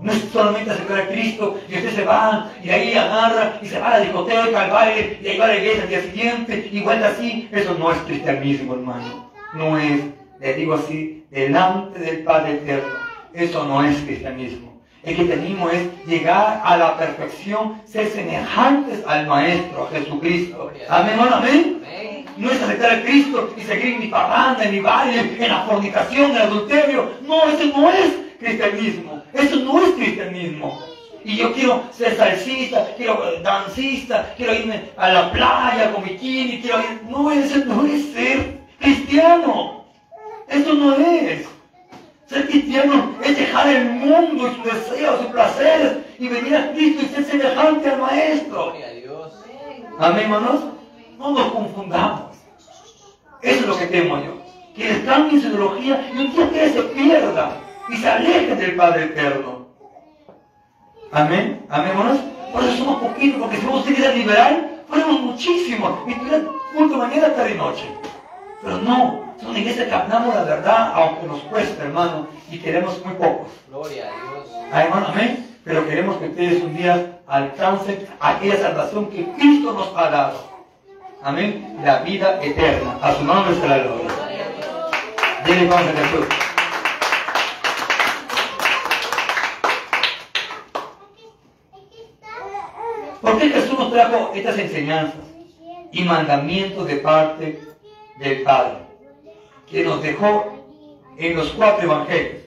No 0.00 0.12
es 0.12 0.24
solamente 0.32 0.70
acercar 0.70 1.00
a 1.00 1.08
Cristo 1.08 1.60
y 1.68 1.74
usted 1.74 1.94
se 1.94 2.04
va 2.04 2.50
y 2.62 2.68
de 2.68 2.72
ahí 2.72 2.94
agarra 2.94 3.58
y 3.60 3.66
se 3.66 3.78
va 3.78 3.88
a 3.88 3.98
la 3.98 4.00
discoteca, 4.00 4.62
al 4.62 4.70
baile 4.70 5.18
y 5.22 5.28
ahí 5.28 5.38
va 5.38 5.44
a 5.44 5.48
la 5.48 5.56
iglesia 5.56 5.82
al 5.82 5.88
día 5.88 6.00
siguiente 6.00 6.70
y 6.72 6.80
vuelve 6.80 7.04
así. 7.04 7.48
Eso 7.52 7.74
no 7.78 7.92
es 7.92 7.98
cristianismo, 7.98 8.74
hermano. 8.74 9.30
No 9.54 9.76
es, 9.76 10.00
le 10.40 10.54
digo 10.54 10.74
así, 10.74 11.26
delante 11.30 11.98
del 11.98 12.24
Padre 12.24 12.52
Eterno. 12.52 12.94
Eso 13.34 13.64
no 13.64 13.84
es 13.84 13.96
cristianismo. 13.98 14.80
El 15.02 15.16
cristianismo 15.16 15.68
es 15.70 15.88
llegar 16.06 16.60
a 16.64 16.76
la 16.76 16.96
perfección, 16.96 17.80
ser 17.84 18.08
semejantes 18.08 19.02
al 19.06 19.26
Maestro, 19.26 19.88
Jesucristo. 19.92 20.70
Amén, 20.88 21.18
amén. 21.20 21.82
No 22.36 22.50
es 22.50 22.62
aceptar 22.62 22.90
a 22.92 23.02
Cristo 23.02 23.54
y 23.56 23.60
seguir 23.62 23.94
en 23.94 24.00
mi 24.00 24.06
parranda, 24.08 24.64
en 24.64 24.72
mi 24.72 24.80
baile, 24.80 25.36
en 25.38 25.48
la 25.48 25.62
fornicación, 25.62 26.30
en 26.30 26.36
el 26.36 26.42
adulterio. 26.42 27.10
No, 27.26 27.44
eso 27.44 27.64
no 27.76 27.90
es 27.90 28.12
cristianismo. 28.38 29.22
Eso 29.32 29.56
no 29.56 29.82
es 29.82 29.90
cristianismo. 29.92 30.80
Y 31.24 31.36
yo 31.36 31.52
quiero 31.52 31.84
ser 31.92 32.16
salsista, 32.16 32.94
quiero 32.96 33.40
dancista, 33.42 34.32
quiero 34.36 34.54
irme 34.54 34.90
a 34.96 35.08
la 35.10 35.30
playa 35.30 35.92
con 35.92 36.02
bikini, 36.02 36.60
quiero 36.60 36.80
ir... 36.80 37.02
No, 37.08 37.30
eso 37.30 37.58
no 37.66 37.84
es 37.84 38.12
ser 38.12 38.58
cristiano. 38.78 39.84
Eso 40.48 40.74
no 40.74 40.96
es. 40.96 41.46
Ser 42.26 42.48
cristiano 42.48 43.16
es 43.22 43.36
dejar 43.36 43.68
el 43.68 43.84
mundo 43.86 44.48
y 44.48 44.54
sus 44.54 44.64
deseos, 44.64 45.20
sus 45.20 45.26
placeres 45.26 45.98
y 46.18 46.28
venir 46.28 46.56
a 46.56 46.72
Cristo 46.72 47.02
y 47.04 47.14
ser 47.14 47.24
semejante 47.24 47.90
al 47.90 48.00
Maestro. 48.00 48.74
Amén, 49.98 50.22
hermanos. 50.22 50.60
No 51.20 51.32
nos 51.32 51.52
confundamos. 51.52 52.34
Eso 53.42 53.60
es 53.60 53.66
lo 53.66 53.78
que 53.78 53.86
temo 53.88 54.16
yo. 54.16 54.40
Que 54.74 54.84
les 54.84 55.04
cambien 55.04 55.42
su 55.42 55.48
ideología 55.48 56.10
y 56.14 56.16
un 56.16 56.32
día 56.32 56.44
ustedes 56.46 56.72
se 56.72 56.82
pierdan 56.82 57.50
y 57.90 57.96
se 57.98 58.08
alejen 58.08 58.58
del 58.58 58.74
Padre 58.74 59.04
Eterno. 59.04 59.66
Amén. 61.12 61.66
Amén, 61.68 61.88
hermanos. 61.90 62.18
Por 62.50 62.64
eso 62.64 62.76
somos 62.78 63.02
poquitos, 63.02 63.38
porque 63.38 63.58
si 63.58 63.66
vamos 63.66 63.82
a 63.86 63.94
ser 63.94 64.16
liberal, 64.16 64.82
fuéramos 64.88 65.20
muchísimos. 65.20 65.92
Y 66.06 66.14
tuvieran 66.14 66.48
culto 66.74 66.96
mañana, 66.96 67.34
tarde 67.34 67.52
y 67.54 67.58
noche. 67.58 67.84
Pero 68.62 68.78
no, 68.78 69.34
es 69.36 69.44
una 69.44 69.58
iglesia 69.58 69.86
que 69.86 69.94
hablamos 69.94 70.34
la 70.34 70.44
verdad, 70.44 70.92
aunque 70.94 71.26
nos 71.26 71.40
cueste, 71.42 71.82
hermano, 71.82 72.28
y 72.50 72.58
queremos 72.58 73.04
muy 73.04 73.12
pocos. 73.14 73.48
Gloria 73.68 74.04
a 74.04 74.06
Dios. 74.06 74.48
Ah, 74.72 74.84
hermano, 74.84 75.08
amén. 75.08 75.46
Pero 75.64 75.86
queremos 75.86 76.16
que 76.16 76.28
ustedes 76.28 76.62
un 76.62 76.74
día 76.74 77.20
alcancen 77.26 78.08
aquella 78.20 78.56
salvación 78.56 79.10
que 79.10 79.30
Cristo 79.32 79.74
nos 79.74 79.94
ha 79.94 80.08
dado. 80.08 80.49
Amén. 81.22 81.76
La 81.84 81.98
vida 81.98 82.42
eterna. 82.42 82.98
A 83.02 83.14
su 83.14 83.24
nombre 83.24 83.54
será 83.54 83.76
la 83.76 83.82
gloria. 83.84 84.10
Dile 85.44 85.74
a 85.74 85.78
Jesús. 85.78 86.26
¿Por 93.20 93.38
qué 93.38 93.50
Jesús 93.50 93.78
nos 93.78 93.92
trajo 93.92 94.32
estas 94.34 94.58
enseñanzas 94.58 95.20
y 95.92 96.04
mandamientos 96.04 96.86
de 96.86 96.96
parte 96.96 97.60
del 98.18 98.42
Padre? 98.42 98.78
Que 99.70 99.84
nos 99.84 100.02
dejó 100.02 100.64
en 101.18 101.36
los 101.36 101.50
cuatro 101.50 101.84
evangelios. 101.84 102.44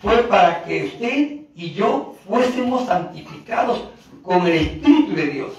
Fue 0.00 0.16
para 0.28 0.62
que 0.62 0.84
usted 0.84 1.42
y 1.56 1.72
yo 1.72 2.14
fuésemos 2.28 2.86
santificados 2.86 3.82
con 4.22 4.46
el 4.46 4.54
Espíritu 4.54 5.16
de 5.16 5.26
Dios. 5.26 5.52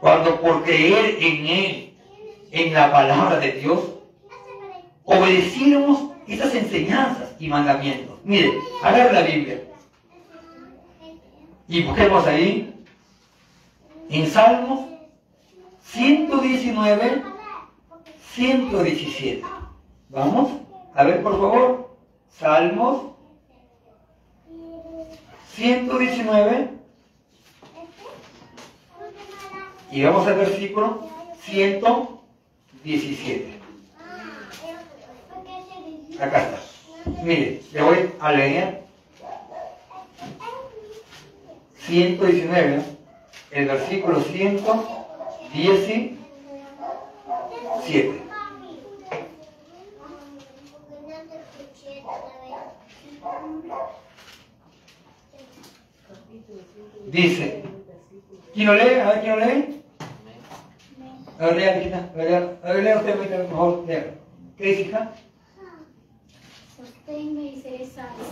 Cuando 0.00 0.40
por 0.40 0.62
creer 0.64 1.16
en 1.20 1.46
Él, 1.46 1.94
en 2.50 2.74
la 2.74 2.90
palabra 2.90 3.38
de 3.38 3.52
Dios, 3.52 3.80
obedeciéramos 5.04 6.10
esas 6.26 6.54
enseñanzas 6.54 7.34
y 7.38 7.48
mandamientos. 7.48 8.18
Mire, 8.24 8.52
agarra 8.82 9.12
la 9.12 9.22
Biblia 9.22 9.62
y 11.68 11.82
busquemos 11.82 12.26
ahí 12.26 12.74
en 14.10 14.26
Salmos 14.26 14.86
119, 15.84 17.22
117. 18.34 19.42
Vamos, 20.08 20.50
a 20.94 21.04
ver 21.04 21.22
por 21.22 21.32
favor, 21.32 21.96
Salmos 22.28 23.12
119 25.54 26.70
y 29.96 30.04
vamos 30.04 30.26
al 30.26 30.34
versículo 30.34 31.08
117. 31.40 33.58
Acá 36.20 36.42
está. 36.42 36.60
Mire, 37.22 37.62
le 37.72 37.82
voy 37.82 38.10
a 38.20 38.32
leer 38.32 38.82
119, 41.78 42.82
el 43.52 43.68
versículo 43.68 44.20
117. 44.20 46.16
Dice, 57.06 57.64
¿quién 58.52 58.66
lo 58.66 58.74
lee? 58.74 59.00
A 59.00 59.08
ver, 59.08 59.22
¿quién 59.22 59.40
lo 59.40 59.46
lee? 59.46 59.75
A 61.38 61.46
ver, 61.46 61.56
lea, 61.56 61.80
hijita. 61.80 62.10
A 62.14 62.16
ver, 62.16 62.30
lea. 62.30 62.56
A 62.64 62.72
ver, 62.72 62.84
lea 62.84 62.96
usted, 62.98 63.48
favor, 63.50 63.84
lea. 63.86 64.14
¿Qué 64.56 64.64
dice, 64.64 64.80
hija? 64.82 65.12
Sosténme 66.76 67.42
y 67.42 67.60
seré 67.60 67.86
salvo, 67.86 68.24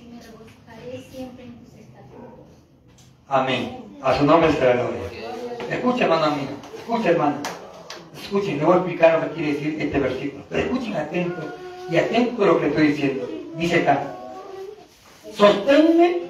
y 0.00 0.08
me 0.08 0.22
regocijaré 0.22 1.10
siempre 1.10 1.44
en 1.44 1.58
tus 1.58 1.74
estatutos. 1.74 2.46
Amén. 3.28 3.84
A 4.02 4.16
su 4.16 4.24
nombre 4.24 4.52
será 4.52 4.74
la 4.76 4.82
gloria. 4.82 5.00
Escucha, 5.70 6.04
hermano 6.04 6.36
mío. 6.36 6.48
Escucha, 6.78 7.10
hermano. 7.10 7.36
Escuchen, 8.18 8.58
le 8.58 8.64
voy 8.64 8.74
a 8.74 8.76
explicar 8.78 9.18
lo 9.18 9.28
que 9.28 9.34
quiere 9.34 9.52
decir 9.54 9.82
este 9.82 9.98
versículo. 9.98 10.44
Pero 10.48 10.62
escuchen 10.62 10.96
atento 10.96 11.54
y 11.90 11.96
atento 11.96 12.42
a 12.42 12.46
lo 12.46 12.60
que 12.60 12.68
estoy 12.68 12.88
diciendo. 12.88 13.28
Dice 13.56 13.82
acá. 13.82 14.14
Sosténme 15.34 16.22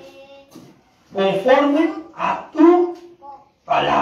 conforme 1.13 1.91
a 2.17 2.51
tu 2.53 2.97
palabra. 3.65 3.99